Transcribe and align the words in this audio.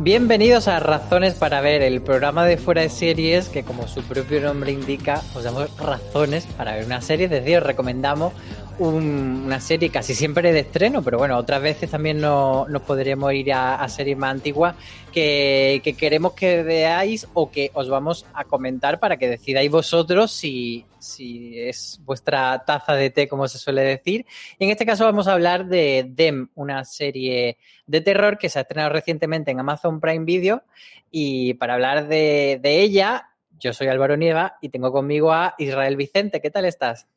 Bienvenidos 0.00 0.68
a 0.68 0.78
Razones 0.78 1.34
para 1.34 1.60
Ver, 1.60 1.82
el 1.82 2.00
programa 2.00 2.46
de 2.46 2.56
fuera 2.56 2.82
de 2.82 2.88
series 2.88 3.48
que, 3.48 3.64
como 3.64 3.88
su 3.88 4.00
propio 4.04 4.40
nombre 4.40 4.70
indica, 4.70 5.22
os 5.34 5.42
damos 5.42 5.76
razones 5.76 6.46
para 6.46 6.76
ver 6.76 6.84
una 6.84 7.02
serie. 7.02 7.24
Es 7.24 7.32
decir, 7.32 7.58
os 7.58 7.64
recomendamos 7.64 8.32
una 8.78 9.60
serie 9.60 9.90
casi 9.90 10.14
siempre 10.14 10.52
de 10.52 10.60
estreno, 10.60 11.02
pero 11.02 11.18
bueno, 11.18 11.36
otras 11.36 11.60
veces 11.60 11.90
también 11.90 12.20
nos, 12.20 12.66
podremos 12.82 13.32
ir 13.32 13.52
a, 13.52 13.88
series 13.88 14.16
más 14.16 14.30
antiguas 14.30 14.76
que, 15.12 15.82
queremos 15.98 16.32
que 16.34 16.62
veáis 16.62 17.26
o 17.34 17.50
que 17.50 17.70
os 17.74 17.88
vamos 17.88 18.26
a 18.34 18.44
comentar 18.44 19.00
para 19.00 19.16
que 19.16 19.28
decidáis 19.28 19.70
vosotros 19.70 20.30
si, 20.30 20.86
si 20.98 21.58
es 21.58 22.00
vuestra 22.04 22.64
taza 22.64 22.94
de 22.94 23.10
té, 23.10 23.28
como 23.28 23.48
se 23.48 23.58
suele 23.58 23.82
decir. 23.82 24.26
Y 24.58 24.64
en 24.64 24.70
este 24.70 24.86
caso 24.86 25.04
vamos 25.04 25.26
a 25.26 25.32
hablar 25.32 25.66
de 25.66 26.06
Dem, 26.08 26.48
una 26.54 26.84
serie 26.84 27.58
de 27.86 28.00
terror 28.00 28.38
que 28.38 28.48
se 28.48 28.60
ha 28.60 28.62
estrenado 28.62 28.90
recientemente 28.90 29.50
en 29.50 29.60
Amazon 29.60 30.00
Prime 30.00 30.24
Video. 30.24 30.62
Y 31.10 31.54
para 31.54 31.74
hablar 31.74 32.06
de, 32.06 32.60
de 32.62 32.80
ella, 32.82 33.30
yo 33.58 33.72
soy 33.72 33.88
Álvaro 33.88 34.16
Nieva 34.16 34.56
y 34.60 34.68
tengo 34.68 34.92
conmigo 34.92 35.32
a 35.32 35.54
Israel 35.58 35.96
Vicente. 35.96 36.40
¿Qué 36.40 36.50
tal 36.50 36.64
estás? 36.64 37.08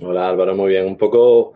Hola 0.00 0.28
Álvaro, 0.28 0.54
muy 0.54 0.70
bien. 0.70 0.86
Un 0.86 0.96
poco 0.96 1.54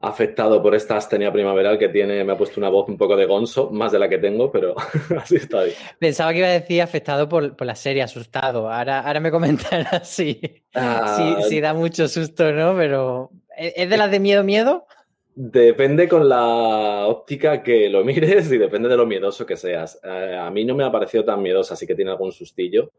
afectado 0.00 0.62
por 0.62 0.74
esta 0.74 0.96
astenia 0.96 1.32
primaveral 1.32 1.78
que 1.78 1.88
tiene, 1.88 2.22
me 2.24 2.32
ha 2.32 2.36
puesto 2.36 2.60
una 2.60 2.68
voz 2.68 2.88
un 2.88 2.96
poco 2.96 3.16
de 3.16 3.26
gonzo, 3.26 3.70
más 3.70 3.92
de 3.92 3.98
la 3.98 4.08
que 4.08 4.18
tengo, 4.18 4.50
pero 4.50 4.74
así 5.18 5.36
está 5.36 5.64
bien. 5.64 5.76
Pensaba 5.98 6.32
que 6.32 6.38
iba 6.38 6.48
a 6.48 6.52
decir 6.52 6.82
afectado 6.82 7.28
por, 7.28 7.64
la 7.64 7.74
serie, 7.74 8.02
asustado. 8.02 8.70
Ahora, 8.70 9.00
ahora 9.00 9.20
me 9.20 9.30
comentarás 9.30 10.08
si, 10.14 10.40
ah, 10.74 11.40
si, 11.48 11.60
da 11.60 11.74
mucho 11.74 12.08
susto, 12.08 12.52
¿no? 12.52 12.76
Pero 12.76 13.30
¿es 13.56 13.88
de 13.88 13.96
las 13.96 14.10
de 14.10 14.20
miedo, 14.20 14.44
miedo? 14.44 14.86
Depende 15.34 16.08
con 16.08 16.28
la 16.28 17.06
óptica 17.06 17.62
que 17.62 17.90
lo 17.90 18.02
mires 18.04 18.50
y 18.50 18.58
depende 18.58 18.88
de 18.88 18.96
lo 18.96 19.06
miedoso 19.06 19.44
que 19.44 19.56
seas. 19.56 20.00
Eh, 20.02 20.36
a 20.38 20.50
mí 20.50 20.64
no 20.64 20.74
me 20.74 20.84
ha 20.84 20.90
parecido 20.90 21.24
tan 21.24 21.42
miedosa, 21.42 21.74
así 21.74 21.86
que 21.86 21.94
tiene 21.94 22.10
algún 22.10 22.32
sustillo. 22.32 22.92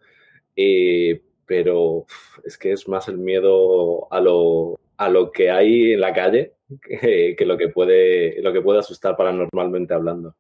Y 0.55 1.15
pero 1.47 2.05
es 2.43 2.57
que 2.57 2.73
es 2.73 2.87
más 2.87 3.07
el 3.07 3.17
miedo 3.17 4.11
a 4.13 4.19
lo, 4.19 4.79
a 4.97 5.09
lo 5.09 5.31
que 5.31 5.49
hay 5.49 5.93
en 5.93 6.01
la 6.01 6.13
calle 6.13 6.53
que, 6.81 7.45
lo, 7.45 7.57
que 7.57 7.69
puede, 7.69 8.41
lo 8.41 8.53
que 8.53 8.61
puede 8.61 8.79
asustar 8.79 9.15
paranormalmente 9.15 9.93
hablando. 9.93 10.35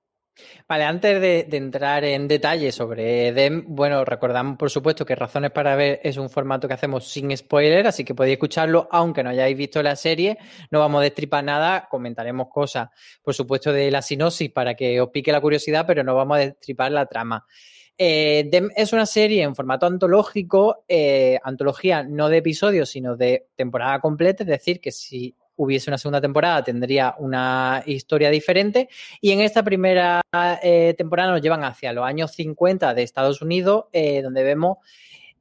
Vale, 0.67 0.83
antes 0.83 1.19
de, 1.19 1.47
entrar 1.57 2.03
en 2.03 2.27
detalle 2.27 2.71
sobre 2.71 3.31
Dem, 3.33 3.63
bueno, 3.67 4.05
recordamos 4.05 4.57
por 4.57 4.69
supuesto 4.69 5.03
que 5.03 5.15
Razones 5.15 5.49
para 5.49 5.75
Ver 5.75 5.99
es 6.03 6.17
un 6.17 6.29
formato 6.29 6.67
que 6.67 6.75
hacemos 6.75 7.07
sin 7.07 7.35
spoiler, 7.35 7.87
así 7.87 8.03
que 8.03 8.13
podéis 8.13 8.33
escucharlo 8.33 8.87
aunque 8.91 9.23
no 9.23 9.31
hayáis 9.31 9.57
visto 9.57 9.81
la 9.81 9.95
serie. 9.95 10.37
No 10.69 10.79
vamos 10.79 10.99
a 10.99 11.03
destripar 11.03 11.43
nada, 11.43 11.87
comentaremos 11.89 12.49
cosas, 12.49 12.89
por 13.23 13.33
supuesto, 13.33 13.73
de 13.73 13.89
la 13.89 14.03
sinopsis 14.03 14.51
para 14.51 14.75
que 14.75 15.01
os 15.01 15.09
pique 15.09 15.31
la 15.31 15.41
curiosidad, 15.41 15.85
pero 15.87 16.03
no 16.03 16.13
vamos 16.13 16.37
a 16.37 16.41
destripar 16.41 16.91
la 16.91 17.07
trama. 17.07 17.45
Eh, 17.99 18.49
es 18.75 18.93
una 18.93 19.07
serie 19.07 19.41
en 19.41 19.55
formato 19.55 19.87
antológico, 19.87 20.83
eh, 20.87 21.39
antología 21.43 22.03
no 22.03 22.29
de 22.29 22.37
episodios, 22.37 22.89
sino 22.89 23.17
de 23.17 23.47
temporada 23.55 23.99
completa, 23.99 24.43
es 24.43 24.49
decir, 24.49 24.79
que 24.79 24.91
si 24.91 25.35
hubiese 25.55 25.89
una 25.89 25.97
segunda 25.97 26.21
temporada 26.21 26.63
tendría 26.63 27.15
una 27.17 27.81
historia 27.87 28.29
diferente. 28.29 28.89
Y 29.19 29.31
en 29.31 29.41
esta 29.41 29.63
primera 29.63 30.21
eh, 30.61 30.93
temporada 30.95 31.31
nos 31.31 31.41
llevan 31.41 31.63
hacia 31.63 31.91
los 31.93 32.05
años 32.05 32.31
50 32.33 32.93
de 32.93 33.01
Estados 33.01 33.41
Unidos, 33.41 33.85
donde 33.91 34.43
vemos 34.43 34.77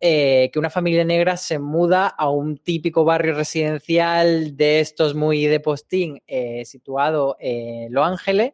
que 0.00 0.52
una 0.56 0.70
familia 0.70 1.04
negra 1.04 1.36
se 1.36 1.58
muda 1.58 2.06
a 2.06 2.30
un 2.30 2.58
típico 2.58 3.04
barrio 3.04 3.34
residencial 3.34 4.56
de 4.56 4.80
estos 4.80 5.14
muy 5.14 5.46
de 5.46 5.60
postín 5.60 6.22
situado 6.64 7.36
en 7.40 7.92
Los 7.92 8.06
Ángeles. 8.06 8.52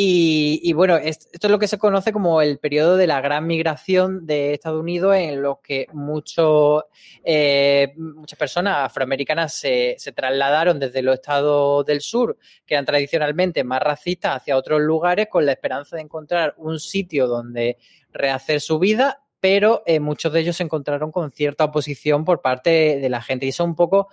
Y, 0.00 0.72
bueno, 0.74 0.96
esto 0.96 1.28
es 1.32 1.50
lo 1.50 1.58
que 1.58 1.66
se 1.66 1.76
conoce 1.76 2.12
como 2.12 2.40
el 2.40 2.60
periodo 2.60 2.96
de 2.96 3.08
la 3.08 3.20
gran 3.20 3.48
migración 3.48 4.26
de 4.26 4.54
Estados 4.54 4.80
Unidos, 4.80 5.16
en 5.16 5.42
lo 5.42 5.60
que 5.60 5.88
muchos, 5.92 6.84
eh, 7.24 7.94
muchas 7.96 8.38
personas 8.38 8.76
afroamericanas 8.86 9.54
se, 9.54 9.96
trasladaron 10.14 10.78
desde 10.78 11.02
los 11.02 11.14
estados 11.14 11.84
del 11.84 12.00
sur, 12.00 12.38
que 12.64 12.74
eran 12.74 12.84
tradicionalmente 12.84 13.64
más 13.64 13.82
racistas, 13.82 14.36
hacia 14.36 14.56
otros 14.56 14.80
lugares 14.80 15.26
con 15.28 15.44
la 15.44 15.50
esperanza 15.50 15.96
de 15.96 16.02
encontrar 16.02 16.54
un 16.58 16.78
sitio 16.78 17.26
donde 17.26 17.76
rehacer 18.12 18.60
su 18.60 18.78
vida 18.78 19.24
pero 19.40 19.82
eh, 19.84 19.98
muchos 19.98 20.32
de 20.32 20.40
ellos 20.40 20.56
se 20.56 20.62
encontraron 20.62 21.10
con 21.10 21.32
cierta 21.32 21.64
oposición 21.64 22.24
por 22.24 22.40
parte 22.40 22.98
de 23.00 23.08
la 23.08 23.20
gente. 23.20 23.46
Y 23.46 23.48
eso 23.48 23.64
un 23.64 23.74
poco, 23.74 24.08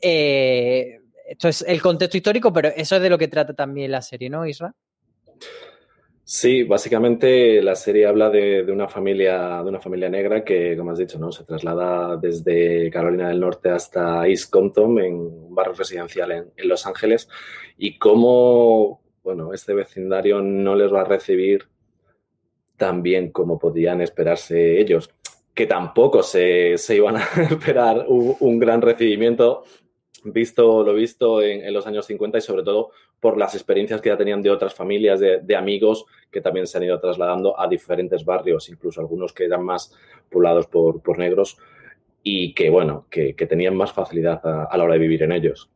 eh, 0.00 1.00
esto 1.28 1.48
es 1.48 1.62
el 1.62 1.80
contexto 1.80 2.16
histórico, 2.16 2.52
pero 2.52 2.70
eso 2.70 2.96
es 2.96 3.02
de 3.02 3.10
lo 3.10 3.18
que 3.18 3.28
trata 3.28 3.54
también 3.54 3.92
la 3.92 4.02
serie, 4.02 4.30
¿no, 4.30 4.44
Isra? 4.44 4.74
Sí, 6.24 6.62
básicamente 6.64 7.62
la 7.62 7.74
serie 7.74 8.06
habla 8.06 8.28
de, 8.28 8.62
una 8.70 8.86
familia, 8.86 9.62
de 9.62 9.68
una 9.70 9.80
familia 9.80 10.10
negra 10.10 10.44
que, 10.44 10.76
como 10.76 10.90
has 10.90 10.98
dicho, 10.98 11.18
¿no? 11.18 11.32
se 11.32 11.44
traslada 11.44 12.18
desde 12.18 12.90
Carolina 12.90 13.28
del 13.28 13.40
Norte 13.40 13.70
hasta 13.70 14.26
East 14.26 14.50
Compton, 14.50 14.98
en 14.98 15.14
un 15.14 15.54
barrio 15.54 15.72
residencial 15.72 16.32
en, 16.32 16.68
Los 16.68 16.86
Ángeles, 16.86 17.30
y 17.78 17.96
cómo 17.98 19.00
bueno, 19.22 19.54
este 19.54 19.72
vecindario 19.72 20.42
no 20.42 20.74
les 20.74 20.92
va 20.92 21.00
a 21.00 21.04
recibir 21.04 21.66
tan 22.76 23.02
bien 23.02 23.32
como 23.32 23.58
podían 23.58 24.02
esperarse 24.02 24.80
ellos, 24.80 25.10
que 25.54 25.66
tampoco 25.66 26.22
se, 26.22 26.76
iban 26.90 27.16
a 27.16 27.22
esperar 27.50 28.04
un 28.06 28.58
gran 28.58 28.82
recibimiento 28.82 29.64
visto 30.24 30.82
lo 30.82 30.94
visto 30.94 31.42
en, 31.42 31.72
los 31.72 31.86
años 31.86 32.06
50 32.06 32.38
y 32.38 32.40
sobre 32.40 32.62
todo 32.62 32.90
por 33.20 33.36
las 33.36 33.54
experiencias 33.54 34.00
que 34.00 34.10
ya 34.10 34.16
tenían 34.16 34.42
de 34.42 34.50
otras 34.50 34.74
familias, 34.74 35.20
de, 35.20 35.56
amigos 35.56 36.04
que 36.30 36.40
también 36.40 36.66
se 36.66 36.78
han 36.78 36.84
ido 36.84 37.00
trasladando 37.00 37.58
a 37.58 37.66
diferentes 37.66 38.24
barrios, 38.24 38.68
incluso 38.68 39.00
algunos 39.00 39.32
que 39.32 39.44
eran 39.44 39.64
más 39.64 39.92
poblados 40.30 40.66
por, 40.66 41.18
negros 41.18 41.58
y 42.22 42.54
que, 42.54 42.70
bueno, 42.70 43.06
que, 43.10 43.34
tenían 43.34 43.76
más 43.76 43.92
facilidad 43.92 44.40
a, 44.44 44.76
la 44.76 44.84
hora 44.84 44.94
de 44.94 45.00
vivir 45.00 45.22
en 45.22 45.32
ellos. 45.32 45.70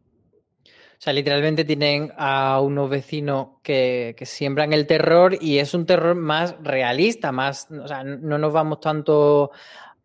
O 0.65 1.05
sea, 1.05 1.13
literalmente 1.13 1.65
tienen 1.65 2.13
a 2.17 2.61
unos 2.61 2.89
vecinos 2.89 3.49
que, 3.63 4.15
que, 4.17 4.25
siembran 4.25 4.73
el 4.73 4.87
terror 4.87 5.37
y 5.41 5.59
es 5.59 5.75
un 5.75 5.85
terror 5.85 6.15
más 6.15 6.55
realista, 6.63 7.33
más, 7.33 7.69
o 7.73 7.89
sea, 7.89 8.05
no 8.05 8.39
nos 8.39 8.53
vamos 8.53 8.79
tanto 8.79 9.51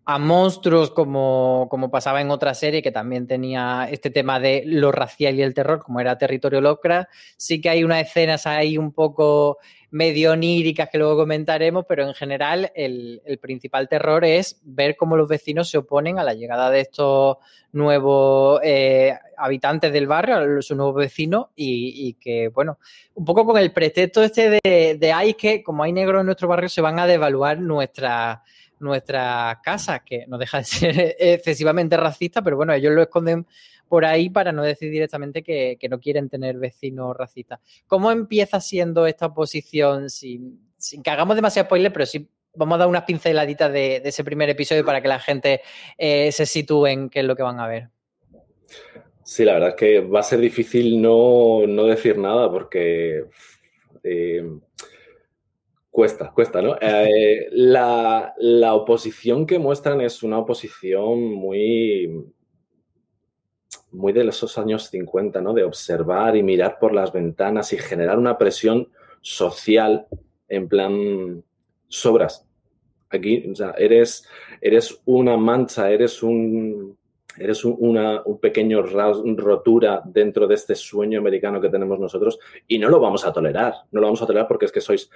a 0.09 0.19
monstruos 0.19 0.91
como, 0.91 1.67
como, 1.69 1.91
pasaba 1.91 2.21
en 2.21 2.31
otra 2.31 2.53
serie 2.53 2.81
que 2.81 2.93
también 2.93 3.27
tenía 3.27 3.89
este 3.91 4.09
tema 4.09 4.39
de 4.39 4.63
lo 4.65 4.93
racial 4.93 5.35
y 5.35 5.41
el 5.41 5.53
terror, 5.53 5.79
como 5.79 5.99
era 5.99 6.17
Territorio 6.17 6.61
Lovecraft. 6.61 7.09
Sí 7.35 7.59
que 7.59 7.67
hay 7.67 7.83
unas 7.83 8.07
escenas 8.07 8.47
ahí 8.47 8.77
un 8.77 8.93
poco 8.93 9.57
medio 9.91 10.31
oníricas 10.31 10.87
que 10.89 10.97
luego 10.97 11.17
comentaremos, 11.17 11.83
pero 11.89 12.07
en 12.07 12.13
general 12.13 12.71
el, 12.73 13.21
principal 13.41 13.89
terror 13.89 14.23
es 14.23 14.61
ver 14.63 14.95
cómo 14.95 15.17
los 15.17 15.27
vecinos 15.27 15.69
se 15.69 15.77
oponen 15.77 16.19
a 16.19 16.23
la 16.23 16.33
llegada 16.33 16.69
de 16.69 16.79
estos 16.79 17.39
nuevos 17.73 18.61
eh, 18.63 19.13
habitantes 19.35 19.91
del 19.91 20.07
barrio, 20.07 20.37
a 20.37 20.61
sus 20.61 20.77
nuevos 20.77 20.95
vecinos, 20.95 21.47
y, 21.53 22.13
que, 22.13 22.47
bueno, 22.47 22.79
un 23.13 23.25
poco 23.25 23.43
con 23.43 23.57
el 23.57 23.73
pretexto 23.73 24.23
este 24.23 24.61
de, 24.63 24.97
de 24.97 25.11
ay, 25.11 25.33
que 25.33 25.61
como 25.61 25.83
hay 25.83 25.91
negros 25.91 26.21
en 26.21 26.27
nuestro 26.27 26.47
barrio 26.47 26.69
se 26.69 26.79
van 26.79 26.97
a 26.97 27.07
devaluar 27.07 27.59
nuestra 27.59 28.41
nuestra 28.79 29.59
casa, 29.63 29.99
que 29.99 30.25
no 30.27 30.37
deja 30.37 30.59
de 30.59 30.63
ser 30.63 31.15
excesivamente 31.19 31.97
racista, 31.97 32.41
pero 32.41 32.57
bueno, 32.57 32.73
ellos 32.73 32.93
lo 32.93 33.01
esconden 33.01 33.45
por 33.87 34.05
ahí 34.05 34.29
para 34.29 34.51
no 34.51 34.63
decir 34.63 34.91
directamente 34.91 35.43
que, 35.43 35.77
que 35.79 35.89
no 35.89 35.99
quieren 35.99 36.29
tener 36.29 36.57
vecinos 36.57 37.15
racistas. 37.15 37.59
¿Cómo 37.87 38.11
empieza 38.11 38.59
siendo 38.59 39.07
esta 39.07 39.27
oposición 39.27 40.09
sin, 40.09 40.59
sin 40.77 41.01
que 41.01 41.09
hagamos 41.09 41.35
demasiado 41.35 41.67
spoiler, 41.67 41.93
pero 41.93 42.05
sí 42.05 42.29
vamos 42.57 42.75
a 42.75 42.79
dar 42.79 42.87
unas 42.87 43.03
pinceladitas 43.03 43.71
de, 43.71 44.01
ese 44.03 44.23
primer 44.23 44.49
episodio 44.49 44.83
para 44.83 45.01
que 45.01 45.07
la 45.07 45.19
gente 45.19 45.61
eh, 45.97 46.31
se 46.31 46.45
sitúe 46.45 46.87
en 46.87 47.09
qué 47.09 47.19
es 47.19 47.25
lo 47.25 47.35
que 47.35 47.43
van 47.43 47.59
a 47.59 47.67
ver? 47.67 47.89
Sí, 49.23 49.43
la 49.43 49.53
verdad 49.53 49.69
es 49.69 49.75
que 49.75 49.99
va 49.99 50.21
a 50.21 50.23
ser 50.23 50.39
difícil 50.39 51.01
no, 51.01 51.67
no 51.67 51.85
decir 51.85 52.17
nada 52.17 52.49
porque 52.49 53.25
eh, 54.03 54.43
Cuesta, 55.97 56.29
cuesta, 56.31 56.61
¿no? 56.61 56.75
Eh, 56.79 57.47
la, 57.49 58.35
la, 58.37 58.75
oposición 58.75 59.47
que 59.47 59.57
muestran 59.57 59.99
es 59.99 60.21
una 60.21 60.37
oposición 60.37 61.33
muy, 61.33 62.23
muy 63.89 64.13
de 64.13 64.27
esos 64.27 64.59
años 64.59 64.91
50, 64.91 65.41
¿no? 65.41 65.53
De 65.53 65.63
observar 65.63 66.35
y 66.35 66.43
mirar 66.43 66.77
por 66.77 66.93
las 66.93 67.11
ventanas 67.11 67.73
y 67.73 67.79
generar 67.79 68.19
una 68.19 68.37
presión 68.37 68.89
social 69.21 70.05
en 70.47 70.69
plan 70.69 71.43
sobras. 71.87 72.47
Aquí, 73.09 73.49
o 73.51 73.55
sea, 73.55 73.71
eres, 73.75 74.29
eres 74.61 75.01
una 75.03 75.35
mancha, 75.35 75.89
eres 75.89 76.21
un, 76.21 76.95
eres 77.39 77.63
un, 77.65 77.75
una 77.79 78.21
un 78.25 78.39
pequeño 78.39 78.81
rotura 78.81 80.01
dentro 80.05 80.47
de 80.47 80.55
este 80.55 80.75
sueño 80.75 81.19
americano 81.19 81.61
que 81.61 81.69
tenemos 81.69 81.99
nosotros 81.99 82.39
y 82.67 82.79
no 82.79 82.89
lo 82.89 82.99
vamos 82.99 83.25
a 83.25 83.33
tolerar. 83.33 83.73
No 83.91 84.01
lo 84.01 84.07
vamos 84.07 84.21
a 84.21 84.25
tolerar 84.25 84.47
porque 84.47 84.65
es 84.65 84.71
que 84.71 84.81
sois 84.81 85.09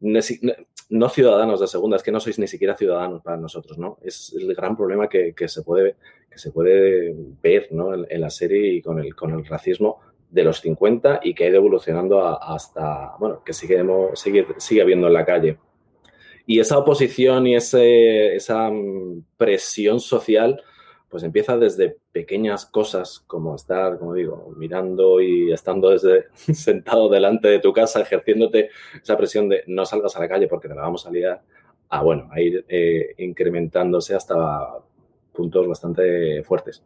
no 0.00 1.08
ciudadanos 1.08 1.60
de 1.60 1.66
segunda, 1.66 1.96
es 1.96 2.02
que 2.02 2.12
no 2.12 2.20
sois 2.20 2.38
ni 2.38 2.46
siquiera 2.46 2.76
ciudadanos 2.76 3.22
para 3.22 3.36
nosotros, 3.36 3.78
¿no? 3.78 3.98
Es 4.02 4.34
el 4.38 4.54
gran 4.54 4.76
problema 4.76 5.08
que, 5.08 5.34
que 5.34 5.48
se, 5.48 5.62
puede, 5.62 5.96
que 6.30 6.38
se 6.38 6.50
puede 6.50 7.14
ver 7.42 7.68
¿no? 7.70 7.94
en, 7.94 8.06
en, 8.08 8.20
la 8.20 8.30
serie 8.30 8.74
y 8.74 8.82
con 8.82 8.98
el, 8.98 9.14
con 9.14 9.32
el 9.32 9.46
racismo 9.46 10.00
de 10.30 10.44
los 10.44 10.60
50 10.60 11.20
y 11.22 11.34
que 11.34 11.44
ha 11.44 11.48
ido 11.48 11.56
evolucionando 11.56 12.20
a, 12.20 12.34
hasta, 12.54 13.14
bueno, 13.18 13.42
que 13.44 13.52
sigue, 13.52 13.84
sigue, 14.14 14.46
sigue 14.58 14.82
habiendo 14.82 15.06
en 15.06 15.12
la 15.12 15.24
calle. 15.24 15.58
Y 16.46 16.60
esa 16.60 16.76
oposición 16.76 17.46
y 17.46 17.54
ese, 17.54 18.34
esa 18.34 18.70
presión 19.38 20.00
social 20.00 20.60
pues 21.14 21.22
empieza 21.22 21.56
desde 21.56 21.96
pequeñas 22.10 22.66
cosas 22.66 23.22
como 23.28 23.54
estar, 23.54 24.00
como 24.00 24.14
digo, 24.14 24.52
mirando 24.56 25.20
y 25.20 25.52
estando 25.52 25.90
desde 25.90 26.24
sentado 26.52 27.08
delante 27.08 27.46
de 27.46 27.60
tu 27.60 27.72
casa, 27.72 28.00
ejerciéndote 28.00 28.70
esa 29.00 29.16
presión 29.16 29.48
de 29.48 29.62
no 29.68 29.86
salgas 29.86 30.16
a 30.16 30.18
la 30.18 30.28
calle 30.28 30.48
porque 30.48 30.66
te 30.66 30.74
la 30.74 30.82
vamos 30.82 31.06
a 31.06 31.12
liar, 31.12 31.40
a 31.88 32.02
bueno, 32.02 32.28
a 32.32 32.40
ir 32.40 32.64
eh, 32.68 33.14
incrementándose 33.18 34.16
hasta 34.16 34.80
puntos 35.32 35.68
bastante 35.68 36.42
fuertes. 36.42 36.82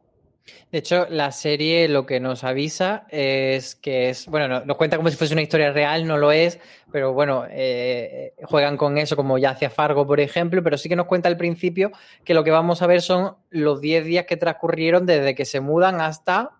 De 0.71 0.79
hecho, 0.79 1.07
la 1.09 1.33
serie 1.33 1.89
lo 1.89 2.05
que 2.05 2.21
nos 2.21 2.45
avisa 2.45 3.07
es 3.11 3.75
que 3.75 4.11
es, 4.11 4.27
bueno, 4.27 4.65
nos 4.65 4.77
cuenta 4.77 4.97
como 4.97 5.09
si 5.09 5.17
fuese 5.17 5.33
una 5.33 5.43
historia 5.43 5.73
real, 5.73 6.07
no 6.07 6.19
lo 6.19 6.31
es, 6.31 6.59
pero 6.93 7.15
bueno, 7.15 7.45
eh, 7.51 8.35
juegan 8.45 8.77
con 8.77 8.99
eso 8.99 9.17
como 9.17 9.39
ya 9.39 9.51
hacía 9.51 9.71
Fargo, 9.71 10.07
por 10.07 10.21
ejemplo, 10.21 10.63
pero 10.63 10.77
sí 10.77 10.89
que 10.89 10.97
nos 10.97 11.07
cuenta 11.07 11.29
al 11.29 11.39
principio 11.39 11.91
que 12.23 12.35
lo 12.35 12.45
que 12.45 12.51
vamos 12.51 12.83
a 12.83 12.87
ver 12.87 13.01
son 13.01 13.37
los 13.51 13.81
10 13.81 14.05
días 14.05 14.27
que 14.27 14.37
transcurrieron 14.37 15.07
desde 15.07 15.35
que 15.35 15.45
se 15.45 15.61
mudan 15.61 16.01
hasta... 16.01 16.51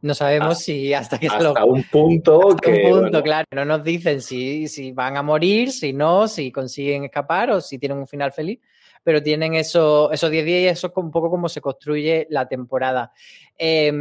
No 0.00 0.12
sabemos 0.12 0.58
ah, 0.58 0.60
si 0.60 0.92
hasta 0.92 1.18
que 1.18 1.28
hasta 1.28 1.42
lo, 1.42 1.54
un 1.64 1.82
punto 1.84 2.50
hasta 2.50 2.60
que, 2.60 2.84
un 2.84 2.90
punto, 2.90 3.00
bueno. 3.00 3.22
claro. 3.22 3.46
No 3.52 3.64
nos 3.64 3.82
dicen 3.82 4.20
si, 4.20 4.68
si 4.68 4.92
van 4.92 5.16
a 5.16 5.22
morir, 5.22 5.72
si 5.72 5.94
no, 5.94 6.28
si 6.28 6.52
consiguen 6.52 7.04
escapar 7.04 7.50
o 7.50 7.62
si 7.62 7.78
tienen 7.78 7.96
un 7.96 8.06
final 8.06 8.30
feliz 8.30 8.60
pero 9.04 9.22
tienen 9.22 9.54
eso, 9.54 10.10
esos 10.10 10.30
10 10.30 10.44
días 10.44 10.60
y 10.62 10.66
eso 10.66 10.88
es 10.88 10.92
un 10.96 11.10
poco 11.10 11.30
como 11.30 11.48
se 11.48 11.60
construye 11.60 12.26
la 12.30 12.48
temporada. 12.48 13.12
Eh, 13.56 13.92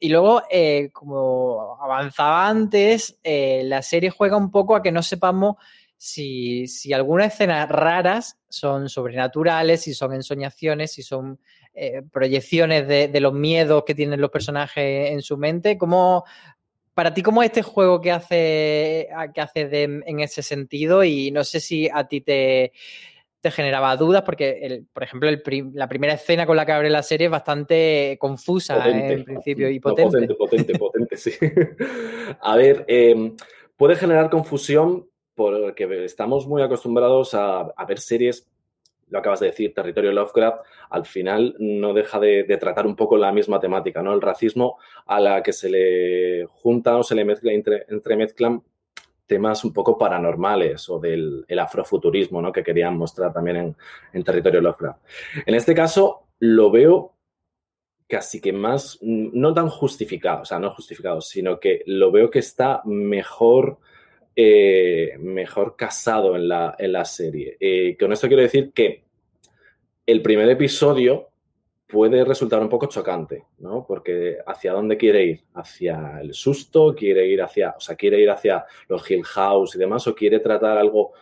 y 0.00 0.08
luego, 0.10 0.42
eh, 0.50 0.90
como 0.92 1.78
avanzaba 1.80 2.48
antes, 2.48 3.18
eh, 3.22 3.62
la 3.64 3.80
serie 3.80 4.10
juega 4.10 4.36
un 4.36 4.50
poco 4.50 4.76
a 4.76 4.82
que 4.82 4.92
no 4.92 5.02
sepamos 5.02 5.56
si, 5.96 6.66
si 6.66 6.92
algunas 6.92 7.34
escenas 7.34 7.68
raras 7.68 8.38
son 8.48 8.88
sobrenaturales, 8.88 9.82
si 9.82 9.94
son 9.94 10.14
ensoñaciones, 10.14 10.92
si 10.92 11.02
son 11.02 11.38
eh, 11.72 12.02
proyecciones 12.10 12.88
de, 12.88 13.20
los 13.20 13.32
miedos 13.32 13.84
que 13.86 13.94
tienen 13.94 14.20
los 14.20 14.30
personajes 14.30 15.10
en 15.10 15.22
su 15.22 15.36
mente. 15.36 15.78
¿Cómo, 15.78 16.24
para 16.94 17.14
ti, 17.14 17.22
¿cómo 17.22 17.42
es 17.42 17.50
este 17.50 17.62
juego 17.62 18.00
que 18.00 18.10
hace, 18.10 19.08
que 19.34 19.40
hace 19.40 19.82
en 19.84 20.20
ese 20.20 20.42
sentido? 20.42 21.04
Y 21.04 21.30
no 21.30 21.44
sé 21.44 21.60
si 21.60 21.88
a 21.92 22.08
ti 22.08 22.22
te, 22.22 22.72
te 23.40 23.50
generaba 23.50 23.96
dudas 23.96 24.22
porque, 24.22 24.58
el, 24.62 24.86
por 24.92 25.02
ejemplo, 25.02 25.28
el 25.28 25.42
prim 25.42 25.72
la 25.74 25.88
primera 25.88 26.12
escena 26.12 26.46
con 26.46 26.56
la 26.56 26.66
que 26.66 26.72
abre 26.72 26.90
la 26.90 27.02
serie 27.02 27.26
es 27.26 27.30
bastante 27.30 28.16
confusa 28.20 28.76
potente, 28.76 29.12
en 29.14 29.24
principio 29.24 29.70
y 29.70 29.80
potente. 29.80 30.26
No, 30.26 30.36
potente, 30.36 30.78
potente, 30.78 30.78
potente, 30.78 31.16
sí. 31.16 31.32
A 32.40 32.56
ver, 32.56 32.84
eh, 32.86 33.34
puede 33.76 33.96
generar 33.96 34.28
confusión 34.30 35.08
porque 35.34 36.04
estamos 36.04 36.46
muy 36.46 36.60
acostumbrados 36.60 37.32
a, 37.32 37.60
a, 37.60 37.86
ver 37.86 37.98
series, 37.98 38.46
lo 39.08 39.20
acabas 39.20 39.40
de 39.40 39.46
decir, 39.46 39.72
Territorio 39.72 40.12
Lovecraft, 40.12 40.58
al 40.90 41.06
final 41.06 41.56
no 41.58 41.94
deja 41.94 42.20
de, 42.20 42.44
de, 42.44 42.58
tratar 42.58 42.86
un 42.86 42.94
poco 42.94 43.16
la 43.16 43.32
misma 43.32 43.58
temática, 43.58 44.02
¿no? 44.02 44.12
El 44.12 44.20
racismo 44.20 44.76
a 45.06 45.18
la 45.18 45.42
que 45.42 45.54
se 45.54 45.70
le 45.70 46.46
junta 46.46 46.98
o 46.98 47.02
se 47.02 47.14
le 47.14 47.24
mezcla, 47.24 47.52
entre, 47.52 47.86
entremezclan 47.88 48.62
temas 49.30 49.64
un 49.64 49.72
poco 49.72 49.96
paranormales 49.96 50.88
o 50.88 50.98
del 50.98 51.44
el 51.46 51.58
afrofuturismo 51.60 52.42
¿no? 52.42 52.50
que 52.50 52.64
querían 52.64 52.98
mostrar 52.98 53.32
también 53.32 53.56
en, 53.56 53.76
en 54.12 54.24
Territorio 54.24 54.60
Lovecraft. 54.60 55.00
En 55.46 55.54
este 55.54 55.72
caso 55.72 56.26
lo 56.40 56.72
veo 56.72 57.14
casi 58.08 58.40
que 58.40 58.52
más, 58.52 58.98
no 59.00 59.54
tan 59.54 59.68
justificado, 59.68 60.42
o 60.42 60.44
sea, 60.44 60.58
no 60.58 60.74
justificado, 60.74 61.20
sino 61.20 61.60
que 61.60 61.84
lo 61.86 62.10
veo 62.10 62.28
que 62.28 62.40
está 62.40 62.82
mejor, 62.84 63.78
eh, 64.34 65.16
mejor 65.20 65.76
casado 65.76 66.34
en 66.34 66.48
la, 66.48 66.74
en 66.76 66.92
la 66.92 67.04
serie. 67.04 67.56
Eh, 67.60 67.96
con 67.96 68.12
esto 68.12 68.26
quiero 68.26 68.42
decir 68.42 68.72
que 68.72 69.04
el 70.06 70.22
primer 70.22 70.48
episodio 70.48 71.29
puede 71.90 72.24
resultar 72.24 72.60
un 72.60 72.68
poco 72.68 72.86
chocante, 72.86 73.46
¿no? 73.58 73.84
Porque 73.86 74.38
hacia 74.46 74.72
dónde 74.72 74.96
quiere 74.96 75.24
ir, 75.24 75.44
hacia 75.54 76.20
el 76.20 76.32
susto, 76.34 76.94
quiere 76.94 77.26
ir 77.26 77.42
hacia, 77.42 77.74
o 77.76 77.80
sea, 77.80 77.96
quiere 77.96 78.20
ir 78.20 78.30
hacia 78.30 78.64
los 78.88 79.10
Hill 79.10 79.24
House 79.24 79.74
y 79.74 79.78
demás, 79.78 80.06
o 80.06 80.14
quiere 80.14 80.40
tratar 80.40 80.78
algo 80.78 81.12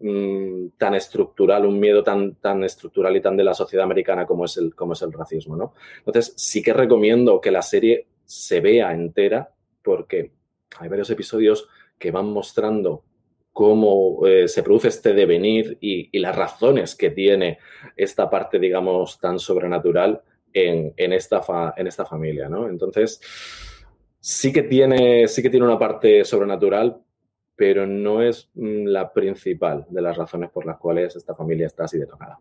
mmm, 0.00 0.68
tan 0.76 0.94
estructural, 0.94 1.66
un 1.66 1.80
miedo 1.80 2.02
tan, 2.02 2.34
tan 2.36 2.62
estructural 2.64 3.16
y 3.16 3.20
tan 3.20 3.36
de 3.36 3.44
la 3.44 3.54
sociedad 3.54 3.84
americana 3.84 4.26
como 4.26 4.44
es 4.44 4.56
el, 4.56 4.74
como 4.74 4.92
es 4.92 5.02
el 5.02 5.12
racismo, 5.12 5.56
¿no? 5.56 5.74
Entonces, 5.98 6.34
sí 6.36 6.62
que 6.62 6.72
recomiendo 6.72 7.40
que 7.40 7.50
la 7.50 7.62
serie 7.62 8.06
se 8.24 8.60
vea 8.60 8.92
entera, 8.92 9.50
porque 9.82 10.32
hay 10.78 10.88
varios 10.88 11.10
episodios 11.10 11.68
que 11.98 12.10
van 12.10 12.26
mostrando 12.26 13.04
cómo 13.58 14.24
eh, 14.24 14.46
se 14.46 14.62
produce 14.62 14.86
este 14.86 15.14
devenir 15.14 15.78
y, 15.80 16.16
las 16.20 16.36
razones 16.36 16.94
que 16.94 17.10
tiene 17.10 17.58
esta 17.96 18.30
parte, 18.30 18.60
digamos, 18.60 19.18
tan 19.18 19.40
sobrenatural 19.40 20.22
en, 20.52 20.94
esta, 20.96 21.42
en 21.76 21.88
esta 21.88 22.04
familia, 22.06 22.48
¿no? 22.48 22.68
Entonces, 22.68 23.20
sí 24.20 24.52
que, 24.52 24.62
tiene, 24.62 25.26
sí 25.26 25.42
que 25.42 25.50
tiene 25.50 25.66
una 25.66 25.76
parte 25.76 26.24
sobrenatural, 26.24 26.98
pero 27.56 27.84
no 27.84 28.22
es 28.22 28.48
mm, 28.54 28.84
la 28.84 29.12
principal 29.12 29.86
de 29.88 30.02
las 30.02 30.16
razones 30.16 30.50
por 30.50 30.64
las 30.64 30.78
cuales 30.78 31.16
esta 31.16 31.34
familia 31.34 31.66
está 31.66 31.86
así 31.86 31.98
de 31.98 32.06
tocada. 32.06 32.38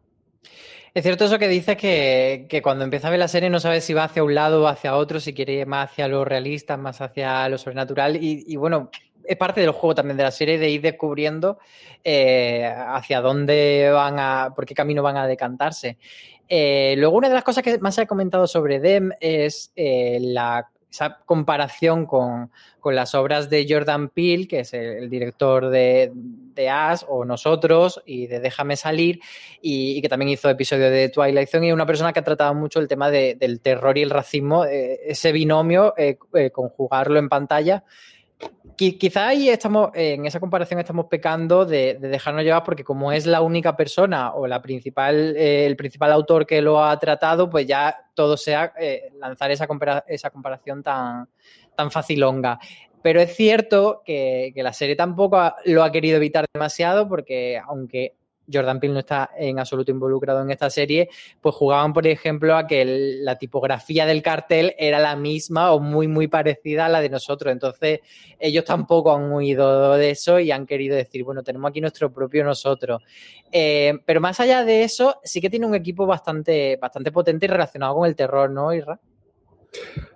Es 0.94 1.02
cierto 1.02 1.26
eso 1.26 1.40
que 1.40 1.48
dices 1.48 1.78
que, 1.78 2.46
que, 2.48 2.62
cuando 2.62 2.84
empieza 2.84 3.08
a 3.08 3.12
ver 3.12 3.20
la 3.20 3.28
serie 3.28 3.50
no 3.50 3.60
sabes 3.60 3.84
si 3.84 3.96
va 3.96 4.04
hacia 4.04 4.24
un 4.24 4.36
lado 4.36 4.62
o 4.62 4.68
hacia 4.68 4.96
otro, 4.96 5.20
si 5.20 5.34
quiere 5.34 5.54
ir 5.54 5.66
más 5.66 5.90
hacia 5.90 6.08
lo 6.08 6.26
realista, 6.26 6.78
más 6.78 7.02
hacia 7.02 7.50
lo 7.50 7.58
sobrenatural. 7.58 8.20
Y 8.22 8.56
bueno, 8.56 8.92
es 9.28 9.38
parte 9.38 9.62
del 9.62 9.72
juego 9.72 9.94
también 9.94 10.18
de 10.18 10.24
la 10.24 10.32
serie 10.32 10.58
de 10.58 10.70
ir 10.70 10.82
descubriendo 10.82 11.60
eh, 12.04 12.66
hacia 12.66 13.22
dónde 13.22 13.90
van 13.94 14.20
a, 14.20 14.54
por 14.56 14.66
qué 14.66 14.74
camino 14.74 15.04
van 15.04 15.18
a 15.18 15.28
decantarse. 15.28 15.98
Eh, 16.48 16.96
luego, 16.98 17.18
una 17.18 17.28
de 17.28 17.36
las 17.36 17.44
cosas 17.44 17.64
que 17.64 17.78
más 17.80 17.98
he 17.98 18.08
comentado 18.08 18.48
sobre 18.48 18.80
Dem 18.80 19.12
es 19.20 19.72
eh, 19.76 20.18
la 20.22 20.70
esa 20.90 21.20
comparación 21.26 22.06
con, 22.06 22.50
las 22.86 23.14
obras 23.14 23.50
de 23.50 23.68
Jordan 23.70 24.08
Peele, 24.08 24.48
que 24.48 24.62
es 24.62 24.74
el, 24.74 25.10
director 25.10 25.70
de, 25.70 26.10
de, 26.14 26.70
As 26.70 27.06
o 27.08 27.26
Nosotros 27.26 28.02
y 28.06 28.28
de 28.28 28.40
Déjame 28.40 28.78
salir, 28.78 29.20
y, 29.62 30.02
que 30.02 30.08
también 30.08 30.30
hizo 30.30 30.50
episodios 30.50 30.90
de 30.90 31.10
Twilight 31.10 31.50
Zone, 31.50 31.68
y 31.68 31.72
una 31.74 31.86
persona 31.86 32.14
que 32.14 32.22
ha 32.22 32.24
tratado 32.24 32.54
mucho 32.54 32.80
el 32.80 32.88
tema 32.88 33.12
del 33.12 33.60
terror 33.60 33.98
y 33.98 34.04
el 34.04 34.10
racismo, 34.10 34.64
ese 34.64 35.34
binomio, 35.34 35.94
conjugarlo 36.54 37.20
en 37.20 37.28
pantalla 37.28 37.84
Quizá 38.78 39.30
ahí 39.30 39.50
estamos, 39.50 39.90
en 39.96 40.28
esa 40.28 40.40
comparación 40.40 40.80
estamos 40.80 41.08
pecando 41.08 41.66
de, 41.66 41.96
dejarnos 41.96 42.44
llevar 42.44 42.64
porque 42.64 42.84
como 42.84 43.12
es 43.12 43.26
la 43.26 43.42
única 43.42 43.76
persona 43.76 44.34
o 44.36 44.46
la 44.46 44.62
principal, 44.62 45.36
eh, 45.36 45.66
el 45.66 45.76
principal 45.76 46.12
autor 46.12 46.46
que 46.46 46.62
lo 46.62 46.84
ha 46.84 47.00
tratado, 47.00 47.50
pues 47.50 47.66
ya 47.66 47.96
todo 48.14 48.38
sea 48.38 48.74
eh, 48.80 49.12
lanzar 49.18 49.50
esa, 49.50 49.66
comparación 49.66 50.84
tan, 50.84 51.28
tan 51.76 51.90
facilonga. 51.90 52.60
Pero 53.02 53.20
es 53.20 53.36
cierto 53.36 54.04
que, 54.06 54.54
la 54.56 54.74
serie 54.74 54.96
tampoco 54.96 55.42
lo 55.66 55.84
ha 55.84 55.92
querido 55.92 56.18
evitar 56.18 56.46
demasiado 56.54 57.08
porque 57.08 57.60
aunque 57.66 58.14
Jordan 58.52 58.80
Peele 58.80 58.94
no 58.94 59.00
está 59.00 59.32
en 59.38 59.60
absoluto 59.60 59.92
involucrado 59.92 60.42
en 60.42 60.52
esta 60.52 60.70
serie, 60.70 61.10
pues 61.42 61.56
jugaban, 61.56 61.94
por 61.94 62.08
ejemplo, 62.08 62.56
a 62.56 62.68
que 62.68 62.86
la 63.22 63.38
tipografía 63.38 64.06
del 64.06 64.22
cartel 64.22 64.74
era 64.78 65.00
la 65.00 65.16
misma 65.16 65.72
o 65.72 65.80
muy, 65.80 66.08
muy 66.08 66.28
parecida 66.28 66.86
a 66.86 66.90
la 66.90 67.02
de 67.02 67.10
nosotros. 67.10 67.52
Entonces, 67.52 68.00
ellos 68.40 68.66
tampoco 68.66 69.16
han 69.16 69.32
huido 69.32 69.94
de 69.96 70.12
eso 70.12 70.40
y 70.40 70.52
han 70.52 70.66
querido 70.66 70.96
decir, 70.96 71.24
bueno, 71.24 71.44
tenemos 71.44 71.70
aquí 71.70 71.82
nuestro 71.82 72.12
propio 72.12 72.44
nosotros. 72.44 73.02
Eh, 73.52 73.94
pero 74.06 74.22
más 74.22 74.40
allá 74.40 74.64
de 74.64 74.84
eso, 74.84 75.20
sí 75.24 75.42
que 75.42 75.50
tiene 75.50 75.66
un 75.66 75.76
equipo 75.76 76.06
bastante, 76.06 76.78
bastante 76.78 77.12
potente 77.12 77.46
y 77.46 77.50
relacionado 77.50 77.96
con 77.96 78.08
el 78.08 78.16
terror, 78.16 78.50
¿no, 78.50 78.74
Irra? 78.74 79.00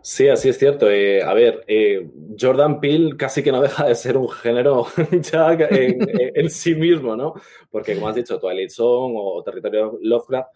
Sí, 0.02 0.28
así 0.28 0.50
es 0.50 0.58
cierto. 0.58 0.90
Eh, 0.90 1.22
a 1.22 1.34
ver, 1.34 1.64
eh, 1.68 2.10
Jordan 2.40 2.80
Peele 2.80 3.16
casi 3.16 3.44
que 3.44 3.52
no 3.52 3.62
deja 3.62 3.86
de 3.86 3.96
ser 3.96 4.18
un 4.18 4.30
género 4.30 4.88
ya 5.32 5.54
en, 5.54 6.50
sí 6.50 6.76
mismo, 6.76 7.16
¿no? 7.16 7.34
Porque, 7.70 7.96
como 7.96 8.08
has 8.08 8.16
dicho, 8.16 8.40
Twilight 8.40 8.72
Zone 8.72 9.14
o 9.18 9.44
Territorio 9.44 9.98
Lovecraft, 10.02 10.50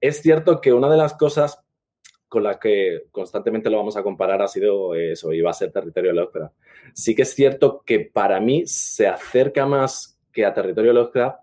es 0.00 0.20
cierto 0.20 0.60
que 0.60 0.72
una 0.72 0.90
de 0.90 0.96
las 0.98 1.14
cosas 1.14 1.58
con 2.28 2.42
las 2.42 2.58
que 2.58 3.04
constantemente 3.10 3.70
lo 3.70 3.78
vamos 3.78 3.96
a 3.96 4.02
comparar 4.02 4.42
ha 4.42 4.48
sido 4.48 4.94
eso, 4.94 5.32
y 5.32 5.40
va 5.40 5.50
a 5.50 5.54
ser 5.54 5.72
Territorio 5.72 6.12
Lovecraft. 6.12 6.54
Sí 6.92 7.14
que 7.14 7.22
es 7.22 7.32
cierto 7.34 7.82
que 7.86 8.00
para 8.00 8.40
mí 8.40 8.66
se 8.66 9.06
acerca 9.06 9.64
más 9.64 10.18
que 10.32 10.44
a 10.44 10.52
Territorio 10.52 10.92
Lovecraft 10.92 11.38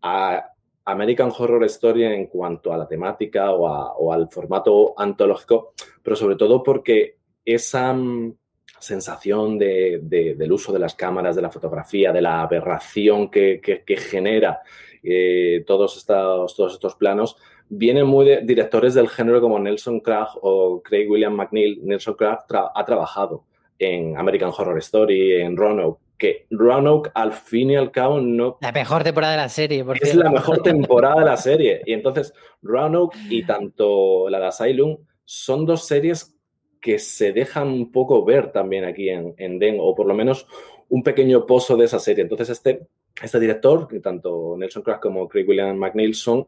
a 0.00 0.51
American 0.84 1.32
Horror 1.36 1.64
Story 1.64 2.04
en 2.04 2.26
cuanto 2.26 2.72
a 2.72 2.76
la 2.76 2.88
temática 2.88 3.52
o, 3.52 4.12
al 4.12 4.28
formato 4.28 4.94
antológico, 4.96 5.74
pero 6.02 6.16
sobre 6.16 6.36
todo 6.36 6.62
porque 6.62 7.16
esa 7.44 7.92
mm, 7.92 8.34
sensación 8.78 9.58
del 9.58 10.52
uso 10.52 10.72
de 10.72 10.78
las 10.78 10.94
cámaras, 10.94 11.36
de 11.36 11.42
la 11.42 11.50
fotografía, 11.50 12.12
de 12.12 12.22
la 12.22 12.42
aberración 12.42 13.30
que, 13.30 13.60
genera 13.98 14.60
eh, 15.02 15.64
todos, 15.66 15.96
estos, 15.96 16.56
todos 16.56 16.72
estos 16.74 16.96
planos, 16.96 17.36
vienen 17.68 18.06
muy 18.06 18.26
de 18.26 18.40
directores 18.42 18.94
del 18.94 19.08
género 19.08 19.40
como 19.40 19.58
Nelson 19.58 20.00
Craig 20.00 20.28
o 20.42 20.82
Craig 20.82 21.08
William 21.08 21.34
McNeil. 21.34 21.80
Nelson 21.82 22.14
Craig 22.14 22.38
ha 22.50 22.84
trabajado 22.84 23.44
en 23.78 24.16
American 24.16 24.52
Horror 24.56 24.78
Story, 24.78 25.40
en 25.40 25.56
Roanoke, 25.56 26.00
que 26.22 26.46
Roanoke 26.50 27.10
al 27.14 27.32
fin 27.32 27.72
y 27.72 27.76
al 27.76 27.90
cabo 27.90 28.20
no... 28.20 28.56
La 28.60 28.70
mejor 28.70 29.02
temporada 29.02 29.32
de 29.32 29.38
la 29.38 29.48
serie. 29.48 29.84
es 30.00 30.14
la 30.14 30.30
mejor 30.30 30.62
temporada 30.62 31.18
de 31.18 31.26
la 31.26 31.36
serie. 31.36 31.82
Y 31.84 31.92
entonces 31.94 32.32
Roanoke 32.62 33.18
y 33.28 33.44
tanto 33.44 34.28
la 34.28 34.38
de 34.38 34.46
Asylum 34.46 34.98
son 35.24 35.66
dos 35.66 35.84
series 35.84 36.38
que 36.80 37.00
se 37.00 37.32
dejan 37.32 37.66
un 37.66 37.90
poco 37.90 38.24
ver 38.24 38.52
también 38.52 38.84
aquí 38.84 39.08
en, 39.08 39.34
en 39.36 39.58
Den, 39.58 39.78
o 39.80 39.96
por 39.96 40.06
lo 40.06 40.14
menos 40.14 40.46
un 40.90 41.02
pequeño 41.02 41.44
pozo 41.44 41.76
de 41.76 41.86
esa 41.86 41.98
serie. 41.98 42.22
Entonces 42.22 42.50
este, 42.50 42.86
este 43.20 43.40
director, 43.40 43.88
que 43.88 43.98
tanto 43.98 44.54
Nelson 44.56 44.84
Craig 44.84 45.00
como 45.00 45.28
Craig 45.28 45.48
William 45.48 45.76
McNeil 45.76 46.14
son 46.14 46.46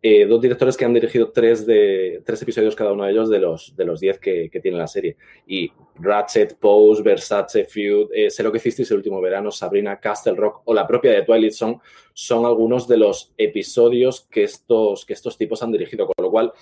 eh, 0.00 0.26
dos 0.26 0.40
directores 0.40 0.76
que 0.76 0.84
han 0.84 0.94
dirigido 0.94 1.30
tres, 1.30 1.66
de, 1.66 2.22
tres 2.24 2.40
episodios 2.42 2.76
cada 2.76 2.92
uno 2.92 3.04
de 3.04 3.10
ellos 3.10 3.28
de 3.28 3.40
los, 3.40 3.74
de 3.76 3.84
los 3.84 3.98
diez 3.98 4.18
que, 4.18 4.48
tiene 4.62 4.78
la 4.78 4.86
serie. 4.86 5.16
Y 5.46 5.72
Ratchet, 5.96 6.56
Pose, 6.56 7.02
Versace, 7.02 7.64
Feud, 7.64 8.10
eh, 8.14 8.30
Sé 8.30 8.42
lo 8.42 8.52
que 8.52 8.58
hicisteis 8.58 8.90
el 8.90 8.98
último 8.98 9.20
verano, 9.20 9.50
Sabrina, 9.50 9.98
Castle 9.98 10.36
Rock 10.36 10.62
o 10.66 10.74
la 10.74 10.86
propia 10.86 11.10
de 11.12 11.22
Twilight 11.22 11.52
son 11.52 12.46
algunos 12.46 12.86
de 12.86 12.96
los 12.96 13.32
episodios 13.36 14.26
que 14.30 14.44
estos, 14.44 15.04
que 15.04 15.14
estos 15.14 15.36
tipos 15.36 15.62
han 15.62 15.72
dirigido. 15.72 16.06
Con 16.06 16.24
lo 16.24 16.30
cual, 16.30 16.52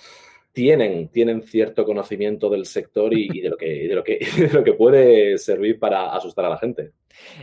tienen, 0.51 1.09
tienen 1.09 1.43
cierto 1.43 1.85
conocimiento 1.85 2.49
del 2.49 2.65
sector 2.65 3.13
y, 3.13 3.41
de, 3.41 3.49
lo 3.49 3.57
que, 3.57 3.87
de, 3.87 3.95
lo 3.95 4.03
que, 4.03 4.19
de 4.37 4.49
lo 4.51 4.63
que 4.63 4.73
puede 4.73 5.37
servir 5.37 5.79
para 5.79 6.15
asustar 6.15 6.45
a 6.45 6.49
la 6.49 6.57
gente. 6.57 6.93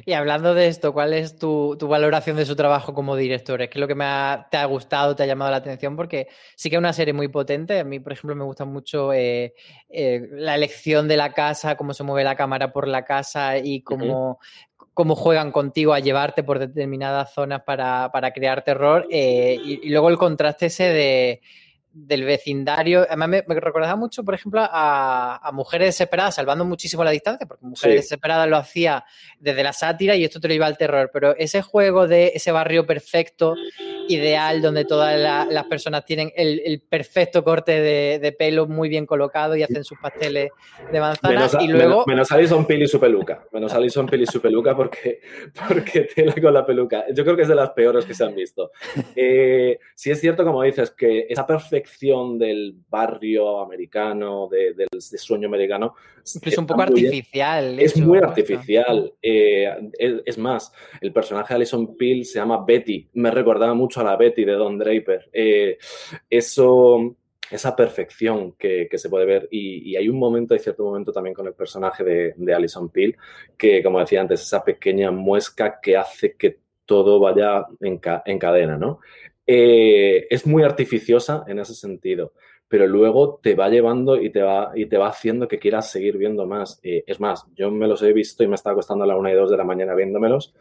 Y 0.04 0.12
hablando 0.12 0.54
de 0.54 0.68
esto, 0.68 0.92
¿cuál 0.92 1.12
es 1.12 1.36
tu, 1.36 1.76
valoración 1.80 2.36
de 2.36 2.46
su 2.46 2.56
trabajo 2.56 2.94
como 2.94 3.16
director? 3.16 3.62
¿Es 3.62 3.70
que 3.70 3.78
lo 3.78 3.88
que 3.88 3.94
me 3.94 4.04
te 4.50 4.56
ha 4.56 4.64
gustado, 4.66 5.14
te 5.14 5.22
ha 5.22 5.26
llamado 5.26 5.50
la 5.50 5.58
atención? 5.58 5.96
Porque 5.96 6.28
sí 6.56 6.70
que 6.70 6.76
es 6.76 6.80
una 6.80 6.92
serie 6.92 7.14
muy 7.14 7.28
potente. 7.28 7.80
A 7.80 7.84
mí, 7.84 8.00
por 8.00 8.12
ejemplo, 8.12 8.36
me 8.36 8.44
gusta 8.44 8.64
mucho 8.64 9.12
eh, 9.12 9.54
eh, 9.88 10.28
la 10.32 10.54
elección 10.54 11.08
de 11.08 11.16
la 11.16 11.32
casa, 11.32 11.76
cómo 11.76 11.94
se 11.94 12.04
mueve 12.04 12.24
la 12.24 12.36
cámara 12.36 12.72
por 12.72 12.88
la 12.88 13.04
casa 13.04 13.58
y 13.58 13.82
cómo, 13.82 14.38
cómo 14.92 15.16
juegan 15.16 15.50
contigo 15.50 15.92
a 15.92 16.00
llevarte 16.00 16.42
por 16.42 16.58
determinadas 16.58 17.32
zonas 17.32 17.62
para, 17.62 18.10
crear 18.34 18.64
terror. 18.64 19.06
Eh, 19.10 19.58
y, 19.64 19.88
luego 19.90 20.08
el 20.08 20.18
contraste 20.18 20.66
ese 20.66 20.84
de 20.84 21.40
del 21.94 22.24
vecindario. 22.24 23.06
Además, 23.08 23.28
me, 23.28 23.42
recordaba 23.46 23.96
mucho, 23.96 24.24
por 24.24 24.34
ejemplo, 24.34 24.60
a, 24.62 25.50
Mujeres 25.52 25.88
Desesperadas, 25.88 26.34
salvando 26.34 26.64
muchísimo 26.64 27.04
la 27.04 27.12
distancia, 27.12 27.46
porque 27.46 27.64
Mujeres 27.64 28.02
Desesperadas 28.02 28.48
lo 28.48 28.56
hacía 28.56 29.04
desde 29.38 29.62
la 29.62 29.72
sátira 29.72 30.16
y 30.16 30.24
esto 30.24 30.40
te 30.40 30.48
lo 30.48 30.54
iba 30.54 30.66
al 30.66 30.76
terror. 30.76 31.10
Pero 31.12 31.36
ese 31.36 31.62
juego 31.62 32.08
de 32.08 32.32
ese 32.34 32.50
barrio 32.50 32.84
perfecto, 32.84 33.54
ideal, 34.08 34.62
donde 34.62 34.84
todas 34.84 35.18
las 35.50 35.64
personas 35.66 36.04
tienen 36.04 36.32
el, 36.36 36.82
perfecto 36.88 37.44
corte 37.44 37.80
de, 37.80 38.32
pelo 38.32 38.66
muy 38.66 38.88
bien 38.88 39.06
colocado 39.06 39.56
y 39.56 39.62
hacen 39.62 39.84
sus 39.84 39.98
pasteles 39.98 40.50
de 40.92 41.00
manzana. 41.00 41.48
y 41.60 41.68
luego... 41.68 42.04
Menos, 42.06 42.30
Alison 42.32 42.66
Pili 42.66 42.84
y 42.84 42.88
su 42.88 43.00
peluca. 43.00 43.44
Menos 43.52 43.72
Alison 43.72 44.06
Pili 44.06 44.24
y 44.24 44.26
su 44.26 44.40
peluca 44.40 44.76
porque, 44.76 45.20
porque 45.68 46.08
tela 46.14 46.34
con 46.40 46.54
la 46.54 46.66
peluca. 46.66 47.04
Yo 47.14 47.24
creo 47.24 47.36
que 47.36 47.42
es 47.42 47.48
de 47.48 47.54
las 47.54 47.70
peores 47.70 48.04
que 48.04 48.14
se 48.14 48.24
han 48.24 48.34
visto. 48.34 48.70
Eh, 49.16 49.78
sí 49.94 50.10
es 50.10 50.20
cierto, 50.20 50.44
como 50.44 50.62
dices, 50.62 50.90
que 50.90 51.26
esa 51.28 51.46
perfección 51.46 52.38
del 52.38 52.74
barrio 52.88 53.60
americano, 53.60 54.48
del 54.50 54.88
sueño 55.00 55.48
americano. 55.48 55.94
Es 56.42 56.58
un 56.58 56.66
poco 56.66 56.82
artificial. 56.82 57.78
Es 57.78 57.96
muy 57.96 58.18
artificial. 58.18 59.12
Eh, 59.22 59.68
es, 59.98 60.38
más, 60.38 60.72
el 61.00 61.12
personaje 61.12 61.52
de 61.52 61.56
Alison 61.56 61.96
Peel 61.96 62.24
se 62.24 62.38
llama 62.38 62.64
Betty. 62.64 63.08
Me 63.14 63.30
recordaba 63.30 63.74
mucho 63.74 63.93
a 64.00 64.04
la 64.04 64.16
Betty 64.16 64.44
de 64.44 64.52
Don 64.52 64.78
Draper. 64.78 65.30
Eh, 65.32 65.78
eso 66.28 67.16
esa 67.50 67.76
perfección 67.76 68.52
que, 68.52 68.88
se 68.94 69.08
puede 69.08 69.26
ver. 69.26 69.48
Y, 69.50 69.96
hay 69.96 70.08
un 70.08 70.18
momento, 70.18 70.54
hay 70.54 70.60
cierto 70.60 70.84
momento 70.84 71.12
también 71.12 71.34
con 71.34 71.46
el 71.46 71.54
personaje 71.54 72.04
de, 72.04 72.54
Alison 72.54 72.90
Peel, 72.90 73.16
que 73.56 73.82
como 73.82 74.00
decía 74.00 74.20
antes, 74.20 74.42
esa 74.42 74.64
pequeña 74.64 75.10
muesca 75.10 75.80
que 75.80 75.96
hace 75.96 76.34
que 76.36 76.58
todo 76.84 77.20
vaya 77.20 77.66
en, 77.80 78.00
en 78.26 78.38
cadena, 78.38 78.76
¿no? 78.76 79.00
Eh, 79.46 80.26
es 80.30 80.46
muy 80.46 80.62
artificiosa 80.62 81.44
en 81.46 81.58
ese 81.58 81.74
sentido, 81.74 82.32
pero 82.66 82.86
luego 82.86 83.40
te 83.42 83.54
va 83.54 83.68
llevando 83.68 84.16
y 84.16 84.30
te 84.30 84.42
va, 84.42 84.72
y 84.74 84.86
te 84.86 84.96
va 84.96 85.08
haciendo 85.08 85.48
que 85.48 85.58
quieras 85.58 85.90
seguir 85.90 86.16
viendo 86.16 86.46
más. 86.46 86.80
Eh, 86.82 87.04
es 87.06 87.20
más, 87.20 87.46
yo 87.54 87.70
me 87.70 87.86
los 87.86 88.02
he 88.02 88.12
visto 88.12 88.42
y 88.42 88.48
me 88.48 88.54
está 88.54 88.74
costando 88.74 89.04
a 89.04 89.06
la 89.06 89.16
una 89.16 89.30
y 89.30 89.34
dos 89.34 89.50
de 89.50 89.56
la 89.56 89.64
mañana 89.64 89.94
viéndomelos. 89.94 90.54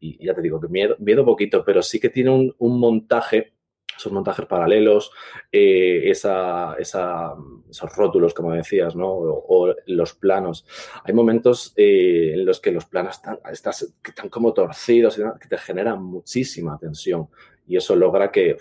Y 0.00 0.24
ya 0.24 0.34
te 0.34 0.42
digo 0.42 0.60
que 0.60 0.68
miedo, 0.68 1.24
poquito, 1.24 1.64
pero 1.64 1.82
sí 1.82 1.98
que 1.98 2.08
tiene 2.08 2.54
un, 2.58 2.80
montaje, 2.80 3.52
esos 3.96 4.12
montajes 4.12 4.46
paralelos, 4.46 5.10
eh, 5.50 6.02
esa, 6.04 6.76
esos 6.78 7.96
rótulos, 7.96 8.34
como 8.34 8.52
decías, 8.52 8.94
¿no? 8.94 9.08
O, 9.08 9.74
los 9.86 10.14
planos. 10.14 10.66
Hay 11.04 11.14
momentos 11.14 11.72
en 11.76 12.44
los 12.44 12.60
que 12.60 12.70
los 12.70 12.86
planos 12.86 13.16
están, 13.16 13.38
están, 13.50 14.28
como 14.28 14.52
torcidos 14.52 15.16
que 15.16 15.48
te 15.48 15.58
generan 15.58 16.02
muchísima 16.02 16.78
tensión 16.78 17.28
y 17.66 17.76
eso 17.76 17.96
logra 17.96 18.30
que, 18.30 18.56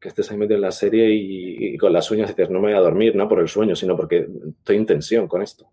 que 0.00 0.08
estés 0.08 0.30
ahí 0.30 0.36
metido 0.36 0.56
en 0.56 0.62
la 0.62 0.70
serie 0.70 1.10
y, 1.10 1.76
con 1.76 1.92
las 1.92 2.10
uñas 2.10 2.28
dices, 2.28 2.50
no 2.50 2.60
me 2.60 2.68
voy 2.68 2.76
a 2.76 2.80
dormir, 2.80 3.16
no 3.16 3.28
por 3.28 3.40
el 3.40 3.48
sueño, 3.48 3.74
sino 3.74 3.96
porque 3.96 4.28
estoy 4.58 4.76
en 4.76 4.86
tensión 4.86 5.26
con 5.26 5.42
esto. 5.42 5.68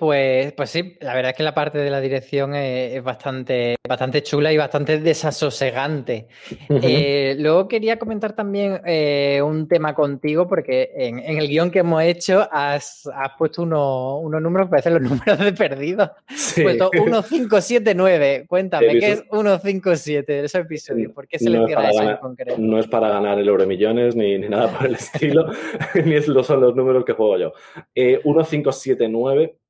Pues, 0.00 0.54
pues 0.54 0.70
sí, 0.70 0.96
la 1.00 1.12
verdad 1.12 1.32
es 1.32 1.36
que 1.36 1.42
la 1.42 1.52
parte 1.52 1.76
de 1.76 1.90
la 1.90 2.00
dirección 2.00 2.54
es, 2.54 3.04
bastante, 3.04 3.76
bastante 3.86 4.22
chula 4.22 4.50
y 4.50 4.56
bastante 4.56 4.98
desasosegante. 4.98 6.26
Eh, 6.70 7.36
luego 7.38 7.68
quería 7.68 7.98
comentar 7.98 8.32
también 8.32 8.80
eh, 8.86 9.42
un 9.44 9.68
tema 9.68 9.94
contigo, 9.94 10.48
porque 10.48 10.90
en, 10.94 11.18
el 11.18 11.46
guion 11.48 11.70
que 11.70 11.80
hemos 11.80 12.02
hecho 12.02 12.48
has, 12.50 13.10
puesto 13.36 13.62
unos 13.64 14.40
números 14.40 14.70
parecen 14.70 14.94
los 14.94 15.02
números 15.10 15.38
de 15.38 15.52
perdido. 15.52 16.10
Sí. 16.34 16.62
Puesto 16.62 16.90
1579. 16.94 18.46
Cuéntame, 18.48 18.98
¿qué 18.98 19.12
es 19.12 19.24
157 19.30 20.44
ese 20.46 20.58
episodio? 20.60 21.12
¿Por 21.12 21.28
qué 21.28 21.38
selecciona 21.38 21.82
no 21.82 21.90
eso 21.90 22.10
en 22.10 22.16
concreto? 22.16 22.56
No 22.58 22.78
es 22.78 22.86
para 22.86 23.10
ganar 23.10 23.38
el 23.38 23.46
Euromillones 23.46 24.16
ni, 24.16 24.38
ni 24.38 24.48
nada 24.48 24.68
por 24.68 24.86
el 24.86 24.94
estilo, 24.94 25.50
ni 26.06 26.22
son 26.22 26.62
los 26.62 26.74
números 26.74 27.04
que 27.04 27.12
juego 27.12 27.36
yo. 27.36 27.52
1579 27.94 29.42
eh, 29.42 29.60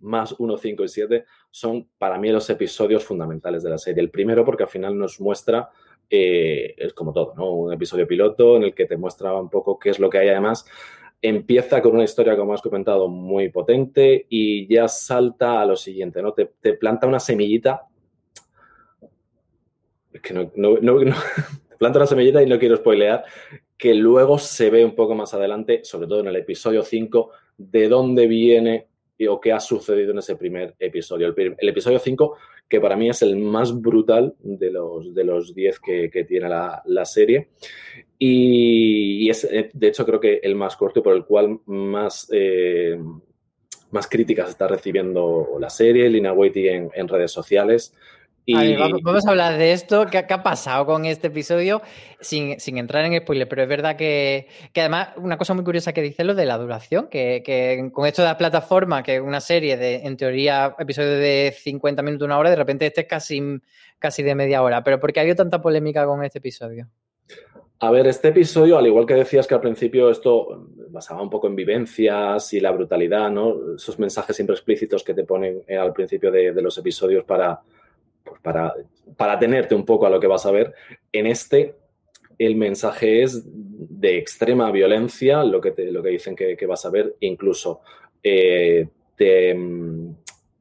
más 0.00 0.34
1, 0.38 0.56
5 0.56 0.84
y 0.84 0.88
7 0.88 1.24
son 1.50 1.88
para 1.98 2.18
mí 2.18 2.30
los 2.30 2.48
episodios 2.50 3.04
fundamentales 3.04 3.62
de 3.62 3.70
la 3.70 3.78
serie. 3.78 4.02
El 4.02 4.10
primero 4.10 4.44
porque 4.44 4.64
al 4.64 4.68
final 4.68 4.98
nos 4.98 5.20
muestra, 5.20 5.70
eh, 6.08 6.74
es 6.76 6.92
como 6.92 7.12
todo, 7.12 7.34
¿no? 7.36 7.50
Un 7.52 7.72
episodio 7.72 8.06
piloto 8.06 8.56
en 8.56 8.64
el 8.64 8.74
que 8.74 8.86
te 8.86 8.96
muestra 8.96 9.34
un 9.34 9.50
poco 9.50 9.78
qué 9.78 9.90
es 9.90 9.98
lo 9.98 10.10
que 10.10 10.18
hay. 10.18 10.28
Además, 10.28 10.66
empieza 11.22 11.80
con 11.82 11.94
una 11.94 12.04
historia, 12.04 12.36
como 12.36 12.54
has 12.54 12.62
comentado, 12.62 13.08
muy 13.08 13.48
potente 13.48 14.26
y 14.28 14.72
ya 14.72 14.88
salta 14.88 15.60
a 15.60 15.66
lo 15.66 15.76
siguiente, 15.76 16.22
¿no? 16.22 16.32
Te, 16.32 16.46
planta 16.74 17.06
una 17.06 17.20
semillita. 17.20 17.86
que 20.22 20.34
no, 20.34 20.50
no, 20.56 20.78
no, 20.80 20.98
te 21.68 21.76
planta 21.76 21.98
una 21.98 22.06
semillita 22.06 22.42
y 22.42 22.46
no 22.46 22.58
quiero 22.58 22.76
spoilear, 22.76 23.24
que 23.76 23.94
luego 23.94 24.38
se 24.38 24.70
ve 24.70 24.84
un 24.84 24.94
poco 24.94 25.14
más 25.14 25.34
adelante, 25.34 25.80
sobre 25.84 26.06
todo 26.06 26.20
en 26.20 26.28
el 26.28 26.36
episodio 26.36 26.82
5, 26.82 27.30
de 27.58 27.88
dónde 27.88 28.26
viene 28.26 28.88
o 29.28 29.40
qué 29.40 29.52
ha 29.52 29.60
sucedido 29.60 30.12
en 30.12 30.18
ese 30.18 30.36
primer 30.36 30.74
episodio. 30.78 31.34
El, 31.36 31.68
episodio 31.68 31.98
5, 31.98 32.36
que 32.68 32.80
para 32.80 32.96
mí 32.96 33.08
es 33.08 33.22
el 33.22 33.36
más 33.36 33.80
brutal 33.80 34.34
de 34.40 34.70
los, 34.70 35.14
de 35.14 35.24
los 35.24 35.54
10 35.54 35.80
que, 35.80 36.26
tiene 36.28 36.48
la, 36.48 37.04
serie. 37.04 37.48
Y, 38.18 39.28
es, 39.30 39.44
eh, 39.44 39.70
de 39.72 39.88
hecho, 39.88 40.04
creo 40.04 40.20
que 40.20 40.40
el 40.42 40.54
más 40.54 40.76
corto 40.76 41.00
y 41.00 41.02
por 41.02 41.14
el 41.14 41.24
cual 41.24 41.60
más, 41.66 42.28
eh, 42.32 42.98
más 43.90 44.06
críticas 44.08 44.50
está 44.50 44.68
recibiendo 44.68 45.56
la 45.58 45.70
serie, 45.70 46.08
Lina 46.10 46.32
Waity 46.32 46.68
en, 46.68 46.90
en 46.94 47.08
redes 47.08 47.32
sociales 47.32 47.94
vamos, 48.54 49.26
a 49.26 49.30
hablar 49.30 49.58
de 49.58 49.72
esto. 49.72 50.06
¿Qué, 50.06 50.18
ha 50.18 50.42
pasado 50.42 50.86
con 50.86 51.04
este 51.04 51.28
episodio? 51.28 51.82
Sin, 52.20 52.56
entrar 52.78 53.04
en 53.04 53.20
spoiler, 53.20 53.48
pero 53.48 53.62
es 53.62 53.68
verdad 53.68 53.96
que, 53.96 54.48
además 54.74 55.08
una 55.16 55.36
cosa 55.36 55.54
muy 55.54 55.64
curiosa 55.64 55.92
que 55.92 56.02
dice 56.02 56.24
lo 56.24 56.34
de 56.34 56.46
la 56.46 56.58
duración, 56.58 57.08
que, 57.08 57.90
con 57.92 58.06
esto 58.06 58.22
de 58.22 58.28
la 58.28 58.38
plataforma, 58.38 59.02
que 59.02 59.20
una 59.20 59.40
serie 59.40 59.76
de, 59.76 59.96
en 59.96 60.16
teoría, 60.16 60.76
episodios 60.78 61.18
de 61.18 61.54
50 61.58 62.02
minutos, 62.02 62.26
una 62.26 62.38
hora, 62.38 62.50
de 62.50 62.56
repente 62.56 62.86
este 62.86 63.02
es 63.02 63.06
casi, 63.08 63.42
casi 63.98 64.22
de 64.22 64.34
media 64.34 64.62
hora. 64.62 64.84
Pero 64.84 65.00
¿por 65.00 65.12
qué 65.12 65.20
ha 65.20 65.22
habido 65.22 65.36
tanta 65.36 65.60
polémica 65.60 66.06
con 66.06 66.22
este 66.24 66.38
episodio? 66.38 66.88
A 67.78 67.90
ver, 67.90 68.06
este 68.06 68.28
episodio, 68.28 68.78
al 68.78 68.86
igual 68.86 69.04
que 69.04 69.14
decías 69.14 69.46
que 69.46 69.54
al 69.54 69.60
principio 69.60 70.08
esto 70.08 70.68
basaba 70.88 71.20
un 71.20 71.28
poco 71.28 71.46
en 71.46 71.56
vivencias 71.56 72.54
y 72.54 72.60
la 72.60 72.70
brutalidad, 72.70 73.28
¿no? 73.30 73.74
Esos 73.74 73.98
mensajes 73.98 74.34
siempre 74.34 74.54
explícitos 74.54 75.02
que 75.02 75.12
te 75.12 75.24
ponen 75.24 75.62
eh, 75.66 75.76
al 75.76 75.92
principio 75.92 76.30
de 76.30 76.62
los 76.62 76.78
episodios 76.78 77.24
para, 77.24 77.60
para, 78.42 78.74
para 79.16 79.38
tenerte 79.38 79.74
un 79.74 79.84
poco 79.84 80.06
a 80.06 80.10
lo 80.10 80.20
que 80.20 80.26
vas 80.26 80.46
a 80.46 80.50
ver. 80.50 80.74
En 81.12 81.26
este, 81.26 81.74
el 82.38 82.56
mensaje 82.56 83.22
es 83.22 83.42
de 83.44 84.18
extrema 84.18 84.70
violencia, 84.70 85.42
lo 85.44 85.60
que, 85.60 85.70
te, 85.70 85.90
lo 85.90 86.02
que 86.02 86.10
dicen 86.10 86.36
que, 86.36 86.66
vas 86.66 86.84
a 86.84 86.90
ver, 86.90 87.16
incluso 87.20 87.80
eh, 88.22 88.88
te, 89.16 89.56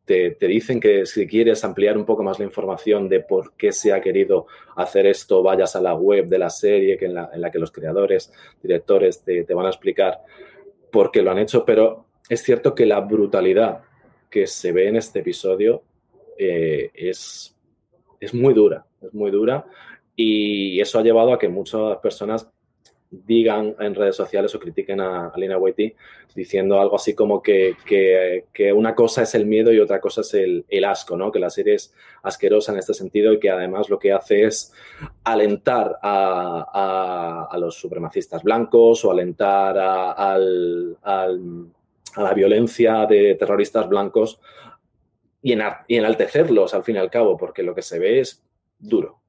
te, 0.05 0.48
dicen 0.48 0.79
que 0.79 1.05
si 1.05 1.27
quieres 1.27 1.63
ampliar 1.63 1.98
un 1.98 2.05
poco 2.05 2.24
más 2.24 2.39
la 2.39 2.45
información 2.45 3.10
de 3.10 3.22
por 3.22 3.53
qué 3.53 3.72
se 3.72 3.91
ha 3.91 4.01
querido 4.01 4.48
hacer 4.75 5.07
esto, 5.07 5.41
vayas 5.41 5.75
a 5.75 5.81
la 5.81 5.95
web 5.95 6.27
de 6.27 6.38
la 6.38 6.50
serie 6.50 6.98
que 6.98 7.05
en, 7.05 7.15
la, 7.15 7.29
en 7.34 7.41
la 7.41 7.51
que 7.51 7.60
los 7.60 7.72
creadores, 7.72 8.31
directores 8.62 9.24
te, 9.24 9.43
te 9.43 9.53
van 9.53 9.65
a 9.65 9.69
explicar 9.69 10.22
por 10.91 11.12
qué 11.12 11.22
lo 11.22 11.31
han 11.31 11.39
hecho, 11.39 11.65
pero 11.65 12.05
es 12.29 12.41
cierto 12.41 12.74
que 12.74 12.86
la 12.86 13.01
brutalidad 13.01 13.81
que 14.29 14.48
se 14.48 14.72
ve 14.72 14.88
en 14.88 14.95
este 14.95 15.19
episodio 15.19 15.84
eh, 16.38 16.91
es 16.93 17.54
es 18.19 18.34
muy 18.34 18.53
dura, 18.53 18.86
es 19.01 19.13
muy 19.13 19.31
dura 19.31 19.65
y 20.15 20.79
eso 20.79 21.00
ha 21.00 21.03
llevado 21.03 21.34
a 21.34 21.39
que 21.39 21.50
muchas 21.50 21.98
personas 21.98 22.50
digan 23.10 23.75
en 23.79 23.95
redes 23.95 24.15
sociales 24.15 24.53
o 24.55 24.60
critiquen 24.60 25.00
a, 25.00 25.31
Lina 25.36 25.57
Waititi 25.57 25.95
diciendo 26.36 26.79
algo 26.81 26.95
así 26.95 27.13
como 27.13 27.41
que, 27.41 27.75
una 28.75 28.93
cosa 28.95 29.22
es 29.22 29.36
el 29.36 29.45
miedo 29.45 29.72
y 29.72 29.79
otra 29.79 30.01
cosa 30.01 30.22
es 30.22 30.34
el, 30.34 30.86
asco, 30.86 31.15
¿no? 31.15 31.31
Que 31.31 31.39
la 31.39 31.50
serie 31.50 31.75
es 31.75 31.93
asquerosa 32.24 32.74
en 32.74 32.79
este 32.79 32.93
sentido 32.93 33.31
y 33.31 33.39
que 33.39 33.50
además 33.50 33.89
lo 33.89 34.00
que 34.00 34.12
hace 34.12 34.43
es 34.43 34.74
alentar 35.24 35.98
a, 36.01 37.55
los 37.57 37.75
supremacistas 37.75 38.43
blancos 38.43 39.05
o 39.05 39.12
alentar 39.12 39.77
a 39.77 40.38
la 42.17 42.34
violencia 42.34 43.06
de 43.06 43.36
terroristas 43.36 43.88
blancos 43.88 44.39
y, 45.45 45.51
enaltecerlos 45.95 46.73
al 46.73 46.84
fin 46.84 46.95
y 46.95 46.99
al 46.99 47.12
cabo, 47.12 47.38
porque 47.38 47.62
lo 47.62 47.75
que 47.75 47.84
se 47.84 47.99
ve 47.99 48.19
es 48.19 48.43
duro. 48.79 49.21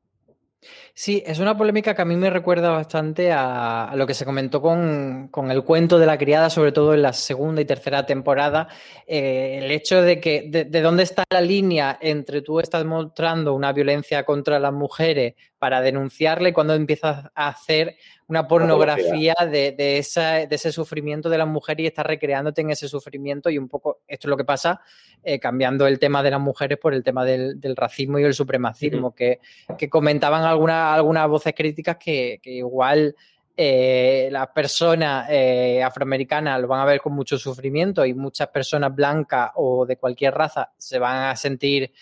Sí, 0.98 1.22
es 1.26 1.40
una 1.40 1.54
polémica 1.58 1.94
que 1.94 2.00
a 2.00 2.06
mí 2.06 2.16
me 2.16 2.30
recuerda 2.30 2.70
bastante 2.70 3.30
a, 3.30 3.92
lo 3.96 4.06
que 4.06 4.14
se 4.14 4.24
comentó 4.24 4.62
con, 4.62 5.30
el 5.50 5.62
cuento 5.62 5.98
de 5.98 6.06
la 6.06 6.16
criada, 6.16 6.48
sobre 6.48 6.72
todo 6.72 6.94
en 6.94 7.02
la 7.02 7.12
segunda 7.12 7.60
y 7.60 7.66
tercera 7.66 8.06
temporada. 8.06 8.68
Eh, 9.06 9.60
el 9.62 9.70
hecho 9.72 10.00
de 10.00 10.18
que 10.18 10.46
de, 10.48 10.64
de, 10.64 10.80
dónde 10.80 11.02
está 11.02 11.24
la 11.28 11.42
línea 11.42 11.98
entre 12.00 12.40
tú 12.40 12.60
estás 12.60 12.86
mostrando 12.86 13.52
una 13.52 13.74
violencia 13.74 14.24
contra 14.24 14.58
las 14.58 14.72
mujeres 14.72 15.34
para 15.58 15.82
denunciarle 15.82 16.54
cuando 16.54 16.72
empiezas 16.72 17.26
a 17.34 17.48
hacer 17.48 17.96
una 18.28 18.48
pornografía 18.48 19.34
de, 19.40 19.72
de, 19.72 19.98
ese 19.98 20.72
sufrimiento 20.72 21.30
de 21.30 21.38
la 21.38 21.46
mujer 21.46 21.80
y 21.80 21.86
estás 21.86 22.06
recreándote 22.06 22.60
en 22.60 22.70
ese 22.70 22.88
sufrimiento 22.88 23.50
y 23.50 23.58
un 23.58 23.68
poco 23.68 24.00
esto 24.08 24.26
es 24.26 24.30
lo 24.30 24.36
que 24.36 24.44
pasa 24.44 24.80
eh, 25.22 25.38
cambiando 25.38 25.86
el 25.86 25.98
tema 25.98 26.22
de 26.22 26.32
las 26.32 26.40
mujeres 26.40 26.78
por 26.78 26.92
el 26.92 27.04
tema 27.04 27.24
del, 27.24 27.60
racismo 27.76 28.18
y 28.18 28.24
el 28.24 28.34
supremacismo, 28.34 29.14
que, 29.14 29.40
comentaban 29.88 30.42
algunas 30.42 30.85
voces 31.28 31.54
críticas 31.54 31.96
que, 31.96 32.40
igual 32.44 33.14
eh, 33.56 34.28
las 34.30 34.48
personas 34.48 35.26
eh, 35.30 35.82
afroamericanas 35.82 36.60
lo 36.60 36.68
van 36.68 36.80
a 36.80 36.84
ver 36.84 37.00
con 37.00 37.14
mucho 37.14 37.38
sufrimiento 37.38 38.04
y 38.04 38.12
muchas 38.12 38.48
personas 38.48 38.94
blancas 38.94 39.50
o 39.54 39.86
de 39.86 39.96
cualquier 39.96 40.34
raza 40.34 40.72
se 40.76 40.98
van 40.98 41.30
a 41.30 41.36
sentir 41.36 41.92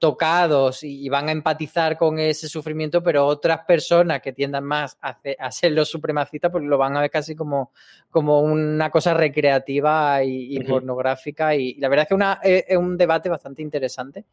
tocados 0.00 0.82
y 0.82 1.08
van 1.10 1.28
a 1.28 1.32
empatizar 1.32 1.98
con 1.98 2.18
ese 2.18 2.48
sufrimiento, 2.48 3.02
pero 3.02 3.26
otras 3.26 3.60
personas 3.66 4.22
que 4.22 4.32
tiendan 4.32 4.64
más 4.64 4.98
a, 5.02 5.52
ser 5.52 5.72
los 5.72 5.90
supremacistas, 5.90 6.50
pues 6.50 6.64
lo 6.64 6.78
van 6.78 6.96
a 6.96 7.02
ver 7.02 7.10
casi 7.10 7.36
como, 7.36 7.70
como 8.10 8.40
una 8.40 8.90
cosa 8.90 9.12
recreativa 9.12 10.24
y, 10.24 10.58
pornográfica. 10.64 11.54
Y, 11.54 11.74
la 11.74 11.90
verdad 11.90 12.04
es 12.04 12.08
que 12.08 12.14
una, 12.14 12.40
es, 12.42 12.76
un 12.78 12.96
debate 12.96 13.28
bastante 13.28 13.60
interesante, 13.60 14.24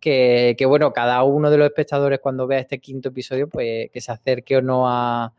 que, 0.00 0.56
bueno, 0.66 0.90
cada 0.90 1.22
uno 1.22 1.50
de 1.50 1.58
los 1.58 1.66
espectadores 1.66 2.18
cuando 2.18 2.46
vea 2.46 2.60
este 2.60 2.78
quinto 2.78 3.10
episodio, 3.10 3.46
pues 3.46 3.90
que 3.92 4.00
se 4.00 4.10
acerque 4.10 4.56
o 4.56 4.62
no 4.62 4.88
a, 4.88 5.34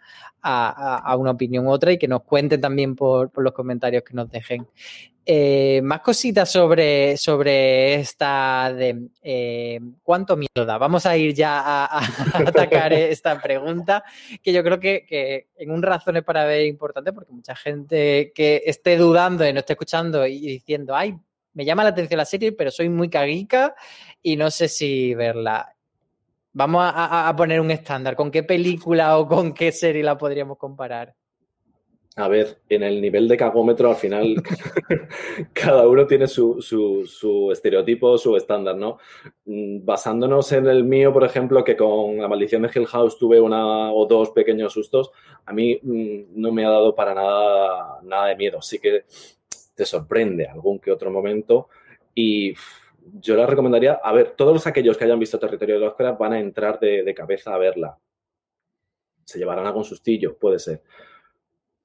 una 1.17 1.31
opinión 1.31 1.65
u 1.65 1.71
otra 1.71 1.91
y 1.91 1.97
que 1.97 2.07
nos 2.07 2.21
cuenten 2.21 2.61
también 2.61 2.95
por, 2.95 3.31
por 3.31 3.43
los 3.43 3.53
comentarios 3.53 4.03
que 4.03 4.13
nos 4.13 4.29
dejen. 4.29 4.67
Eh, 5.23 5.81
más 5.83 6.01
cositas 6.01 6.51
sobre, 6.51 7.15
sobre 7.15 7.93
esta 7.93 8.73
de 8.73 9.07
eh, 9.21 9.79
cuánto 10.01 10.35
miedo 10.35 10.65
da. 10.65 10.79
Vamos 10.79 11.05
a 11.05 11.15
ir 11.15 11.35
ya 11.35 11.59
a, 11.59 11.99
atacar 12.47 12.91
esta 12.93 13.39
pregunta, 13.39 14.03
que 14.41 14.51
yo 14.51 14.63
creo 14.63 14.79
que, 14.79 15.47
en 15.55 15.71
un 15.71 15.83
razón 15.83 16.23
para 16.25 16.45
ver 16.45 16.65
importante, 16.65 17.13
porque 17.13 17.31
mucha 17.31 17.55
gente 17.55 18.31
que 18.33 18.63
esté 18.65 18.97
dudando 18.97 19.47
y 19.47 19.53
no 19.53 19.59
esté 19.59 19.73
escuchando 19.73 20.25
y 20.25 20.39
diciendo, 20.39 20.95
ay, 20.95 21.15
me 21.53 21.65
llama 21.65 21.83
la 21.83 21.89
atención 21.89 22.17
la 22.17 22.25
serie, 22.25 22.51
pero 22.53 22.71
soy 22.71 22.89
muy 22.89 23.09
caguica 23.09 23.75
y 24.23 24.35
no 24.37 24.49
sé 24.49 24.67
si 24.67 25.13
verla. 25.13 25.75
Vamos 26.53 26.83
a 26.93 27.33
poner 27.37 27.61
un 27.61 27.71
estándar. 27.71 28.15
¿Con 28.15 28.31
qué 28.31 28.43
película 28.43 29.17
o 29.17 29.27
con 29.27 29.53
qué 29.53 29.71
serie 29.71 30.03
la 30.03 30.17
podríamos 30.17 30.57
comparar? 30.57 31.15
A 32.17 32.27
ver, 32.27 32.57
en 32.67 32.83
el 32.83 32.99
nivel 32.99 33.29
de 33.29 33.37
cagómetro 33.37 33.89
al 33.89 33.95
final 33.95 34.35
cada 35.53 35.87
uno 35.87 36.05
tiene 36.05 36.27
su, 36.27 36.61
su, 36.61 37.49
estereotipo, 37.53 38.17
su 38.17 38.35
estándar, 38.35 38.75
¿no? 38.75 38.97
Mm, 39.45 39.85
basándonos 39.85 40.51
en 40.51 40.67
el 40.67 40.83
mío, 40.83 41.13
por 41.13 41.23
ejemplo, 41.23 41.63
que 41.63 41.77
con 41.77 42.17
la 42.17 42.27
maldición 42.27 42.63
de 42.63 42.71
Hill 42.75 42.85
House 42.87 43.17
tuve 43.17 43.39
una 43.39 43.93
o 43.93 44.05
dos 44.07 44.31
pequeños 44.31 44.73
sustos, 44.73 45.11
a 45.45 45.53
mí 45.53 45.79
mm, 45.81 46.33
no 46.41 46.51
me 46.51 46.65
ha 46.65 46.69
dado 46.69 46.93
para 46.93 47.13
nada, 47.13 47.99
nada 48.03 48.27
de 48.27 48.35
miedo. 48.35 48.61
Sí 48.61 48.79
que 48.79 49.05
te 49.73 49.85
sorprende 49.85 50.47
algún 50.47 50.79
que 50.79 50.91
otro 50.91 51.11
momento 51.11 51.69
y 52.13 52.53
yo 53.21 53.37
la 53.37 53.45
recomendaría, 53.45 53.93
a 53.93 54.11
ver, 54.11 54.31
todos 54.31 54.67
aquellos 54.67 54.97
que 54.97 55.05
hayan 55.05 55.19
visto 55.19 55.39
Territorio 55.39 55.79
de 55.79 55.87
Oscar 55.87 56.17
van 56.17 56.33
a 56.33 56.39
entrar 56.41 56.77
de, 56.77 57.03
de 57.03 57.13
cabeza 57.15 57.55
a 57.55 57.57
verla. 57.57 57.97
Se 59.23 59.39
llevarán 59.39 59.65
algún 59.65 59.85
sustillo, 59.85 60.37
puede 60.37 60.59
ser 60.59 60.83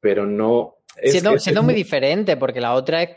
pero 0.07 0.25
no, 0.25 0.77
siendo, 1.03 1.65
muy 1.65 1.75
diferente, 1.75 2.37
porque 2.37 2.61
la 2.61 2.75
otra 2.75 3.03
es 3.03 3.11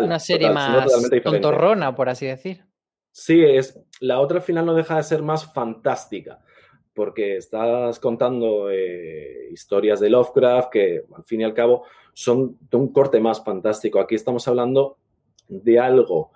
una 0.00 0.20
serie 0.20 0.48
más 0.48 0.86
tontorrona, 1.24 1.92
por 1.96 2.08
así 2.08 2.24
decir. 2.24 2.64
Sí, 3.10 3.42
es, 3.42 3.76
la 3.98 4.20
otra 4.20 4.38
al 4.38 4.44
final 4.44 4.64
no 4.64 4.72
deja 4.72 4.96
de 4.96 5.02
ser 5.02 5.22
más 5.22 5.52
fantástica, 5.52 6.38
porque 6.94 7.38
estás 7.38 7.98
contando 7.98 8.70
eh, 8.70 9.48
historias 9.50 9.98
de 9.98 10.08
Lovecraft 10.08 10.70
que 10.70 11.02
al 11.16 11.24
fin 11.24 11.40
y 11.40 11.44
al 11.44 11.52
cabo 11.52 11.82
son 12.14 12.56
de 12.70 12.76
un 12.76 12.92
corte 12.92 13.18
más 13.18 13.42
fantástico. 13.42 13.98
Aquí 13.98 14.14
estamos 14.14 14.46
hablando 14.46 14.98
de 15.48 15.80
algo, 15.80 16.30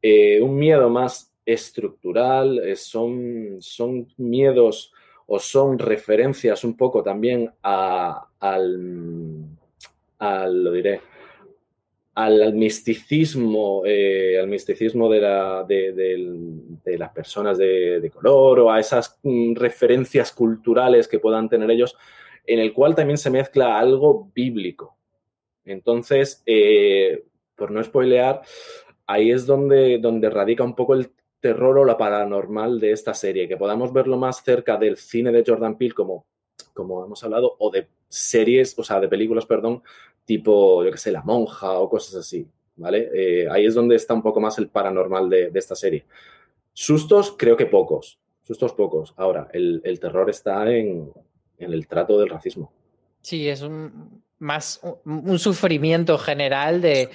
eh, 0.00 0.40
un 0.40 0.54
miedo 0.54 0.88
más 0.88 1.34
estructural, 1.44 2.60
eh, 2.60 2.76
son, 2.76 3.56
son 3.58 4.06
miedos 4.18 4.92
o 5.26 5.38
son 5.38 5.78
referencias 5.78 6.64
un 6.64 6.76
poco 6.76 7.02
también 7.02 7.50
a, 7.62 8.26
al, 8.40 9.44
al, 10.18 10.64
lo 10.64 10.72
diré, 10.72 11.00
al, 12.14 12.54
misticismo, 12.54 13.82
eh, 13.86 14.38
al 14.38 14.48
misticismo 14.48 15.08
de, 15.08 15.20
la, 15.20 15.64
de, 15.64 16.98
las 16.98 17.12
personas 17.12 17.58
de, 17.58 18.10
color 18.12 18.60
o 18.60 18.72
a 18.72 18.80
esas 18.80 19.18
mm, 19.22 19.54
referencias 19.54 20.32
culturales 20.32 21.08
que 21.08 21.18
puedan 21.18 21.48
tener 21.48 21.70
ellos, 21.70 21.96
en 22.46 22.58
el 22.58 22.72
cual 22.72 22.94
también 22.94 23.18
se 23.18 23.30
mezcla 23.30 23.78
algo 23.78 24.30
bíblico. 24.34 24.96
Entonces, 25.64 26.42
eh, 26.44 27.24
por 27.54 27.70
no 27.70 27.82
spoilear, 27.82 28.42
ahí 29.06 29.30
es 29.30 29.46
donde, 29.46 29.98
donde 29.98 30.28
radica 30.28 30.64
un 30.64 30.74
poco 30.74 30.94
el 30.94 31.10
terror 31.42 31.76
o 31.76 31.84
la 31.84 31.98
paranormal 31.98 32.78
de 32.78 32.92
esta 32.92 33.12
serie, 33.12 33.48
que 33.48 33.56
podamos 33.56 33.92
verlo 33.92 34.16
más 34.16 34.42
cerca 34.44 34.76
del 34.76 34.96
cine 34.96 35.32
de 35.32 35.42
Jordan 35.44 35.76
Peele, 35.76 35.92
como, 35.92 36.24
como 36.72 37.04
hemos 37.04 37.22
hablado, 37.24 37.56
o 37.58 37.70
de 37.70 37.88
series, 38.08 38.78
o 38.78 38.84
sea, 38.84 39.00
de 39.00 39.08
películas, 39.08 39.44
perdón, 39.44 39.82
tipo, 40.24 40.84
yo 40.84 40.92
qué 40.92 40.98
sé, 40.98 41.10
La 41.10 41.22
Monja 41.22 41.72
o 41.72 41.90
cosas 41.90 42.14
así, 42.14 42.46
¿vale? 42.76 43.10
Eh, 43.12 43.48
ahí 43.50 43.66
es 43.66 43.74
donde 43.74 43.96
está 43.96 44.14
un 44.14 44.22
poco 44.22 44.40
más 44.40 44.56
el 44.58 44.68
paranormal 44.68 45.28
de, 45.28 45.50
esta 45.54 45.74
serie. 45.74 46.06
Sustos, 46.72 47.34
creo 47.36 47.56
que 47.56 47.66
pocos, 47.66 48.20
sustos 48.42 48.72
pocos. 48.72 49.12
Ahora, 49.16 49.48
el, 49.52 49.98
terror 50.00 50.30
está 50.30 50.72
en, 50.72 51.10
el 51.58 51.88
trato 51.88 52.20
del 52.20 52.28
racismo. 52.28 52.72
Sí, 53.20 53.48
es 53.48 53.62
un, 53.62 54.22
más 54.42 54.80
un, 55.04 55.38
sufrimiento 55.38 56.18
general 56.18 56.82
de, 56.82 57.10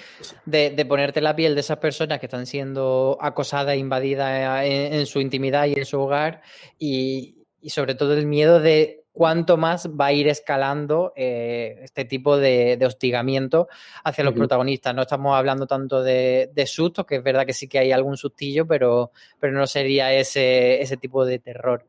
ponerte 0.88 1.22
la 1.22 1.36
piel 1.36 1.54
de 1.54 1.62
esas 1.62 1.78
personas 1.78 2.20
que 2.20 2.26
están 2.26 2.46
siendo 2.46 3.18
acosadas 3.22 3.76
e 3.76 3.78
invadidas 3.78 4.63
en, 4.66 5.06
su 5.06 5.20
intimidad 5.20 5.66
y 5.68 5.74
en 5.74 5.86
su 5.86 6.00
hogar 6.00 6.42
y, 6.80 7.36
sobre 7.68 7.96
todo 7.96 8.13
el 8.13 8.26
miedo 8.26 8.62
de 8.62 9.04
cuánto 9.12 9.58
más 9.58 9.90
va 9.90 10.06
a 10.06 10.13
ir 10.13 10.30
escalando 10.30 11.12
eh, 11.18 11.80
este 11.82 12.06
tipo 12.06 12.38
de, 12.38 12.80
hostigamiento 12.86 13.68
hacia 14.06 14.24
los 14.24 14.34
protagonistas. 14.34 14.96
No 14.96 15.02
estamos 15.02 15.36
hablando 15.36 15.68
tanto 15.68 16.02
de, 16.02 16.50
de, 16.54 16.66
sustos, 16.66 17.06
que 17.06 17.16
es 17.16 17.24
verdad 17.24 17.46
que 17.46 17.54
sí 17.54 17.68
que 17.68 17.80
hay 17.80 17.92
algún 17.92 18.16
sustillo, 18.16 18.66
pero, 18.66 19.12
pero 19.40 19.52
no 19.52 19.68
sería 19.68 20.13
ese, 20.13 20.82
ese 20.82 20.96
tipo 20.96 21.26
de 21.26 21.40
terror. 21.40 21.86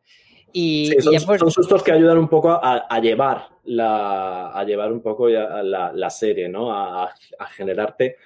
Y, 0.52 0.90
son, 1.00 1.50
sustos 1.50 1.82
que 1.82 1.92
ayudan 1.92 2.18
un 2.18 2.28
poco 2.28 2.50
a, 2.50 3.00
llevar 3.00 3.48
la, 3.64 4.50
a 4.50 4.64
llevar 4.64 4.92
un 4.92 5.00
poco 5.00 5.28
la, 5.28 5.92
la 5.92 6.10
serie, 6.10 6.48
¿no? 6.48 6.72
A, 6.72 7.12
generarte 7.50 8.16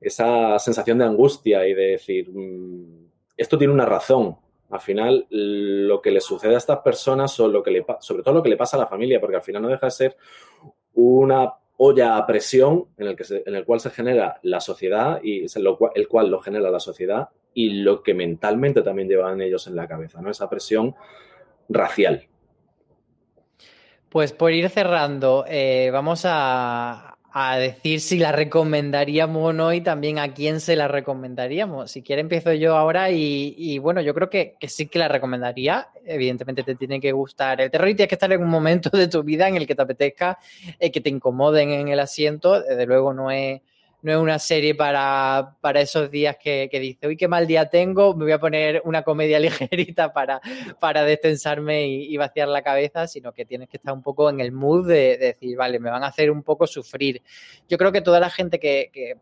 esa 0.00 0.58
sensación 0.58 0.98
de 0.98 1.04
angustia 1.04 1.66
y 1.66 1.74
de 1.74 1.86
decir, 1.92 2.30
mm, 2.30 3.08
esto 3.36 3.58
tiene 3.58 3.72
una 3.72 3.86
razón. 3.86 4.36
Al 4.70 4.80
final, 4.80 5.26
lo 5.30 6.00
que 6.00 6.10
le 6.10 6.20
sucede 6.20 6.54
a 6.54 6.58
estas 6.58 6.78
personas, 6.78 7.38
o 7.40 7.48
lo 7.48 7.62
que 7.62 7.70
le, 7.70 7.84
sobre 8.00 8.22
todo 8.22 8.34
lo 8.34 8.42
que 8.42 8.50
le 8.50 8.56
pasa 8.56 8.76
a 8.76 8.80
la 8.80 8.86
familia, 8.86 9.20
porque 9.20 9.36
al 9.36 9.42
final 9.42 9.62
no 9.62 9.68
deja 9.68 9.86
de 9.86 9.90
ser 9.90 10.16
una 10.94 11.54
olla 11.82 12.18
a 12.18 12.26
presión 12.26 12.86
en 12.98 13.08
el, 13.08 13.16
que 13.16 13.24
en 13.46 13.54
el 13.54 13.64
cual 13.64 13.80
se 13.80 13.90
genera 13.90 14.38
la 14.42 14.60
sociedad 14.60 15.20
y 15.22 15.44
es 15.44 15.56
el, 15.56 15.66
el 15.94 16.08
cual 16.08 16.28
lo 16.28 16.38
genera 16.40 16.70
la 16.70 16.78
sociedad 16.78 17.30
y 17.54 17.70
lo 17.70 18.02
que 18.02 18.12
mentalmente 18.12 18.82
también 18.82 19.08
llevan 19.08 19.40
ellos 19.40 19.66
en 19.66 19.76
la 19.76 19.88
cabeza, 19.88 20.20
¿no? 20.20 20.30
Esa 20.30 20.50
presión 20.50 20.94
racial. 21.70 22.26
Pues 24.10 24.32
por 24.32 24.52
ir 24.52 24.68
cerrando, 24.68 25.44
eh, 25.48 25.90
vamos 25.92 26.22
a, 26.24 27.16
decir 27.58 28.00
si 28.00 28.18
la 28.18 28.32
recomendaríamos 28.32 29.50
o 29.50 29.52
no 29.52 29.72
y 29.72 29.82
también 29.82 30.18
a 30.18 30.34
quién 30.34 30.58
se 30.58 30.74
la 30.74 30.88
recomendaríamos. 30.88 31.92
Si 31.92 32.02
quiere 32.02 32.20
empiezo 32.20 32.52
yo 32.52 32.76
ahora 32.76 33.12
y, 33.12 33.78
bueno, 33.78 34.00
yo 34.00 34.12
creo 34.12 34.28
que, 34.28 34.56
sí 34.66 34.88
que 34.88 34.98
la 34.98 35.06
recomendaría. 35.06 35.90
Evidentemente 36.04 36.64
te 36.64 36.74
tiene 36.74 37.00
que 37.00 37.12
gustar 37.12 37.60
el 37.60 37.70
terror 37.70 37.88
y 37.88 37.94
tienes 37.94 38.08
que 38.08 38.16
estar 38.16 38.32
en 38.32 38.42
un 38.42 38.50
momento 38.50 38.90
de 38.90 39.06
tu 39.06 39.22
vida 39.22 39.46
en 39.46 39.54
el 39.54 39.64
que 39.64 39.76
te 39.76 39.82
apetezca, 39.82 40.40
eh, 40.80 40.90
que 40.90 41.00
te 41.00 41.08
incomoden 41.08 41.70
en 41.70 41.86
el 41.86 42.00
asiento. 42.00 42.60
Desde 42.60 42.86
luego 42.86 43.14
no 43.14 43.30
es 43.30 43.60
no 44.02 44.12
es 44.12 44.18
una 44.18 44.38
serie 44.38 44.74
para, 44.74 45.56
esos 45.74 46.10
días 46.10 46.36
que, 46.42 46.68
que, 46.70 46.80
dice, 46.80 47.06
uy, 47.06 47.16
qué 47.16 47.28
mal 47.28 47.46
día 47.46 47.68
tengo, 47.68 48.14
me 48.14 48.24
voy 48.24 48.32
a 48.32 48.40
poner 48.40 48.82
una 48.84 49.02
comedia 49.02 49.38
ligerita 49.40 50.12
para, 50.12 50.40
para 50.78 51.04
destensarme 51.04 51.86
y, 51.86 52.16
vaciar 52.16 52.48
la 52.48 52.62
cabeza, 52.62 53.06
sino 53.06 53.32
que 53.32 53.44
tienes 53.44 53.68
que 53.68 53.78
estar 53.78 53.92
un 53.92 54.02
poco 54.02 54.28
en 54.30 54.40
el 54.40 54.52
mood 54.52 54.88
de, 54.88 55.16
decir, 55.16 55.56
vale, 55.56 55.78
me 55.78 55.90
van 55.90 56.04
a 56.04 56.08
hacer 56.08 56.30
un 56.30 56.42
poco 56.42 56.66
sufrir. 56.66 57.22
Yo 57.68 57.78
creo 57.78 57.92
que 57.92 58.00
toda 58.02 58.20
la 58.20 58.30
gente 58.30 58.58
que, 58.58 59.16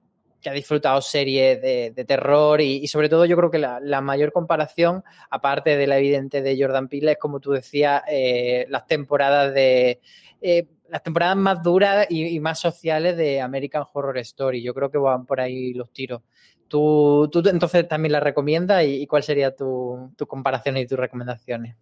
ha 0.47 0.53
disfrutado 0.53 1.03
series 1.03 1.61
de, 1.61 2.05
terror 2.07 2.61
y, 2.61 2.87
sobre 2.87 3.09
todo 3.09 3.27
yo 3.27 3.37
creo 3.37 3.51
que 3.51 3.59
la, 3.59 4.01
mayor 4.01 4.33
comparación, 4.33 5.05
aparte 5.31 5.77
de 5.77 5.87
la 5.87 5.99
evidente 5.99 6.43
de 6.43 6.57
Jordan 6.59 6.89
Peele, 6.89 7.13
es 7.13 7.19
como 7.19 7.41
tú 7.41 7.53
decías, 7.53 8.03
eh, 8.11 8.67
las 8.69 8.87
temporadas 8.87 9.53
de... 9.53 10.01
Eh, 10.41 10.67
las 10.89 11.03
temporadas 11.03 11.37
más 11.37 11.63
duras 11.63 12.07
y, 12.11 12.39
más 12.41 12.59
sociales 12.61 13.17
de 13.17 13.41
American 13.41 13.85
Horror 13.93 14.19
Story. 14.19 14.63
Yo 14.63 14.75
creo 14.75 14.91
que 14.91 14.99
van 14.99 15.27
por 15.27 15.41
ahí 15.41 15.75
los 15.75 15.91
tiros. 15.93 16.23
¿Tú, 16.67 17.29
tú 17.33 17.43
entonces 17.49 17.89
también 17.89 18.13
la 18.13 18.21
recomiendas 18.21 18.85
y, 18.85 19.07
cuál 19.07 19.23
sería 19.23 19.55
tu, 19.55 20.13
tu, 20.17 20.27
comparación 20.27 20.77
y 20.77 20.87
tus 20.87 20.99
recomendaciones? 20.99 21.77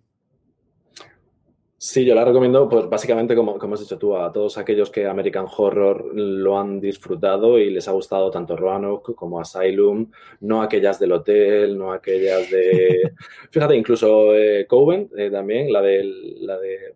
Sí, 1.78 2.04
yo 2.04 2.14
la 2.14 2.24
recomiendo, 2.24 2.68
pues 2.68 2.88
básicamente, 2.88 3.36
como, 3.36 3.58
como, 3.58 3.74
has 3.74 3.80
dicho 3.80 3.98
tú, 3.98 4.16
a 4.16 4.32
todos 4.32 4.56
aquellos 4.56 4.90
que 4.90 5.06
American 5.06 5.46
Horror 5.54 6.10
lo 6.14 6.58
han 6.58 6.80
disfrutado 6.80 7.58
y 7.58 7.70
les 7.70 7.86
ha 7.86 7.92
gustado 7.92 8.30
tanto 8.30 8.56
Roanoke 8.56 9.14
como 9.14 9.38
Asylum, 9.38 10.10
no 10.40 10.62
aquellas 10.62 10.98
del 10.98 11.12
hotel, 11.12 11.76
no 11.76 11.92
aquellas 11.92 12.50
de. 12.50 13.12
Fíjate, 13.50 13.76
incluso 13.76 14.34
eh, 14.34 14.66
Coven 14.66 15.10
eh, 15.16 15.30
también, 15.30 15.70
la 15.70 15.82
de. 15.82 16.02
La 16.40 16.58
de 16.58 16.94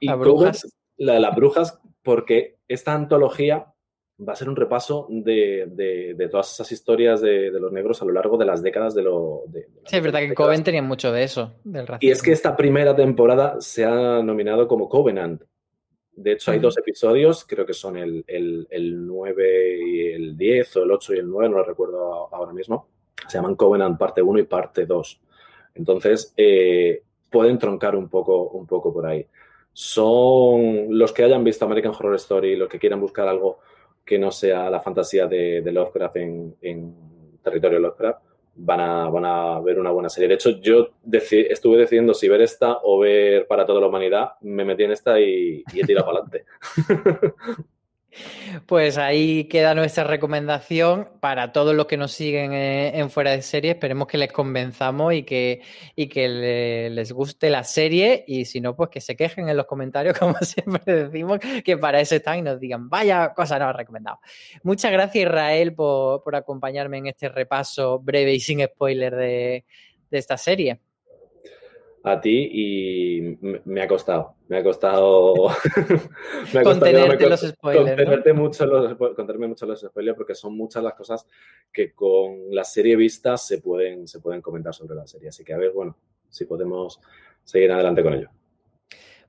y 0.00 0.08
Coven, 0.08 0.52
la 1.02 1.14
de 1.14 1.20
las 1.20 1.34
brujas, 1.34 1.80
porque 2.02 2.58
esta 2.68 2.94
antología 2.94 3.66
va 4.26 4.34
a 4.34 4.36
ser 4.36 4.48
un 4.48 4.56
repaso 4.56 5.06
de, 5.10 6.28
todas 6.30 6.52
esas 6.52 6.70
historias 6.70 7.20
de, 7.20 7.50
los 7.50 7.72
negros 7.72 8.00
a 8.02 8.04
lo 8.04 8.12
largo 8.12 8.38
de 8.38 8.44
las 8.44 8.62
décadas 8.62 8.94
de 8.94 9.02
lo... 9.02 9.44
sí, 9.84 9.96
es 9.96 10.02
verdad 10.02 10.20
que 10.20 10.34
Coven 10.34 10.62
tenía 10.62 10.82
mucho 10.82 11.12
de 11.12 11.24
eso, 11.24 11.54
del 11.64 11.86
Y 12.00 12.10
es 12.10 12.22
que 12.22 12.32
esta 12.32 12.56
primera 12.56 12.94
temporada 12.94 13.60
se 13.60 13.84
ha 13.84 14.22
nominado 14.22 14.68
como 14.68 14.88
Covenant. 14.88 15.42
De 16.14 16.32
hecho, 16.32 16.50
hay 16.50 16.58
dos 16.58 16.76
episodios, 16.76 17.44
creo 17.46 17.64
que 17.64 17.72
son 17.72 17.96
el, 17.96 18.22
el, 18.26 19.06
9 19.06 19.78
y 19.86 20.12
el 20.12 20.36
10, 20.36 20.76
o 20.76 20.82
el 20.82 20.90
8 20.90 21.14
y 21.14 21.18
el 21.18 21.28
9, 21.28 21.48
no 21.48 21.56
lo 21.56 21.64
recuerdo 21.64 22.32
ahora 22.32 22.52
mismo. 22.52 22.88
Se 23.26 23.38
llaman 23.38 23.56
Covenant 23.56 23.98
parte 23.98 24.20
1 24.20 24.38
y 24.38 24.42
parte 24.42 24.84
2. 24.84 25.20
Entonces, 25.74 26.34
eh, 26.36 27.02
pueden 27.30 27.58
troncar 27.58 27.96
un 27.96 28.10
poco, 28.10 28.50
un 28.50 28.66
poco 28.66 28.92
por 28.92 29.06
ahí 29.06 29.26
son 29.72 30.86
los 30.90 31.12
que 31.12 31.24
hayan 31.24 31.44
visto 31.44 31.64
American 31.64 31.92
Horror 31.92 32.16
Story, 32.16 32.56
los 32.56 32.68
que 32.68 32.78
quieran 32.78 33.00
buscar 33.00 33.28
algo 33.28 33.60
que 34.04 34.18
no 34.18 34.30
sea 34.30 34.68
la 34.68 34.80
fantasía 34.80 35.26
de, 35.26 35.62
Lovecraft 35.64 36.16
en, 36.16 36.94
territorio 37.42 37.78
Lovecraft, 37.78 38.20
van 38.54 38.80
a, 38.80 39.08
van 39.08 39.24
a 39.24 39.60
ver 39.60 39.78
una 39.78 39.90
buena 39.90 40.08
serie. 40.08 40.28
De 40.28 40.34
hecho, 40.34 40.50
yo 40.60 40.90
estuve 41.10 41.78
decidiendo 41.78 42.14
si 42.14 42.28
ver 42.28 42.42
esta 42.42 42.78
o 42.82 42.98
ver 42.98 43.46
para 43.46 43.64
toda 43.64 43.80
la 43.80 43.86
humanidad. 43.86 44.32
Me 44.42 44.64
metí 44.64 44.84
en 44.84 44.92
esta 44.92 45.18
y, 45.20 45.64
y 45.72 45.80
he 45.80 45.84
tirado 45.84 46.06
para 46.06 46.18
adelante. 46.20 46.44
Pues 48.66 48.98
ahí 48.98 49.44
queda 49.44 49.74
nuestra 49.74 50.04
recomendación 50.04 51.08
para 51.20 51.52
todos 51.52 51.74
los 51.74 51.86
que 51.86 51.96
nos 51.96 52.12
siguen 52.12 52.52
eh, 52.52 52.98
en 52.98 53.10
fuera 53.10 53.32
de 53.32 53.42
serie. 53.42 53.72
Esperemos 53.72 54.06
que 54.06 54.18
les 54.18 54.32
convenzamos 54.32 55.14
y 55.14 55.22
que, 55.22 55.62
y 55.96 56.08
que 56.08 56.90
les 56.90 57.12
guste 57.12 57.50
la 57.50 57.64
serie. 57.64 58.24
Y 58.26 58.44
si 58.44 58.60
no, 58.60 58.76
pues 58.76 58.90
que 58.90 59.00
se 59.00 59.16
quejen 59.16 59.48
en 59.48 59.56
los 59.56 59.66
comentarios, 59.66 60.18
como 60.18 60.34
siempre 60.40 61.04
decimos, 61.04 61.38
que 61.64 61.76
para 61.78 62.00
eso 62.00 62.14
están 62.14 62.38
y 62.38 62.42
nos 62.42 62.60
digan, 62.60 62.88
vaya 62.88 63.32
cosa 63.34 63.58
no 63.58 63.66
ha 63.66 63.72
recomendado. 63.72 64.18
Muchas 64.62 64.92
gracias, 64.92 65.24
Israel, 65.24 65.74
por, 65.74 66.22
por, 66.22 66.36
acompañarme 66.36 66.98
en 66.98 67.06
este 67.08 67.28
repaso 67.28 67.98
breve 67.98 68.34
y 68.34 68.40
sin 68.40 68.64
spoiler 68.64 69.14
de, 69.14 69.64
de 70.10 70.18
esta 70.18 70.36
serie 70.36 70.80
a 72.04 72.20
ti 72.20 72.50
y 72.52 73.38
me 73.64 73.82
ha 73.82 73.88
costado. 73.88 74.34
Me 74.48 74.58
ha 74.58 74.62
costado. 74.62 75.48
me 76.54 76.62
Contenerte 76.62 77.28
los 77.28 77.40
spoilers. 77.40 77.86
Contenerte 77.86 78.32
mucho 78.32 78.66
los, 78.66 78.96
contenerme 78.96 79.48
mucho 79.48 79.66
los 79.66 79.80
spoilers 79.80 80.16
porque 80.16 80.34
son 80.34 80.56
muchas 80.56 80.82
las 80.82 80.94
cosas 80.94 81.26
que 81.72 81.92
con 81.92 82.54
la 82.54 82.64
serie 82.64 82.96
vista 82.96 83.36
se 83.36 83.58
pueden, 83.58 84.08
se 84.08 84.20
pueden 84.20 84.40
comentar 84.40 84.74
sobre 84.74 84.96
la 84.96 85.06
serie. 85.06 85.28
Así 85.28 85.44
que 85.44 85.54
a 85.54 85.58
ver, 85.58 85.72
bueno, 85.72 85.96
si 86.28 86.44
podemos 86.44 87.00
seguir 87.44 87.70
adelante 87.70 88.02
con 88.02 88.14
ello. 88.14 88.30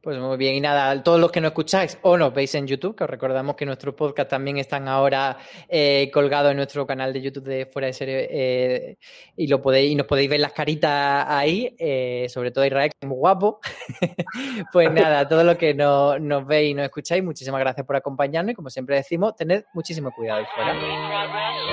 Pues 0.04 0.20
muy 0.20 0.36
bien, 0.36 0.56
y 0.56 0.60
nada, 0.60 1.02
todos 1.02 1.18
los 1.18 1.32
que 1.32 1.40
nos 1.40 1.52
escucháis 1.52 1.98
o 2.02 2.18
nos 2.18 2.34
veis 2.34 2.54
en 2.56 2.68
YouTube, 2.68 2.94
que 2.94 3.06
os 3.06 3.10
recordamos 3.10 3.56
que 3.56 3.66
nuestros 3.66 3.96
podcasts 3.96 4.30
también 4.30 4.58
están 4.58 4.90
ahora 4.90 5.38
eh, 5.70 6.12
colgados 6.14 6.52
en 6.52 6.58
nuestro 6.58 6.86
canal 6.86 7.14
de 7.14 7.22
YouTube 7.22 7.46
de 7.46 7.66
Fuera 7.68 7.86
de 7.86 7.94
Serie 7.94 8.28
eh, 8.30 8.98
y, 9.38 9.48
lo 9.48 9.62
podéis, 9.62 9.94
y 9.94 9.96
nos 9.96 10.06
podéis 10.06 10.30
ver 10.30 10.42
las 10.42 10.52
caritas 10.52 11.26
ahí, 11.30 11.74
eh, 11.80 12.28
sobre 12.28 12.52
todo 12.52 12.66
Israel, 12.66 12.90
que 12.90 12.98
es 13.00 13.08
muy 13.08 13.18
guapo. 13.18 13.62
pues 14.74 14.92
nada, 14.92 15.26
todos 15.26 15.46
los 15.46 15.56
que 15.56 15.74
nos, 15.74 16.20
nos 16.20 16.46
veis 16.46 16.72
y 16.72 16.74
nos 16.74 16.84
escucháis, 16.84 17.24
muchísimas 17.24 17.62
gracias 17.62 17.88
por 17.88 17.96
acompañarnos 17.96 18.52
y 18.52 18.56
como 18.56 18.70
siempre 18.70 18.98
decimos, 18.98 19.38
tened 19.38 19.64
muchísimo 19.74 20.12
cuidado 20.12 20.40
ahí 20.40 20.46
fuera. 20.54 21.73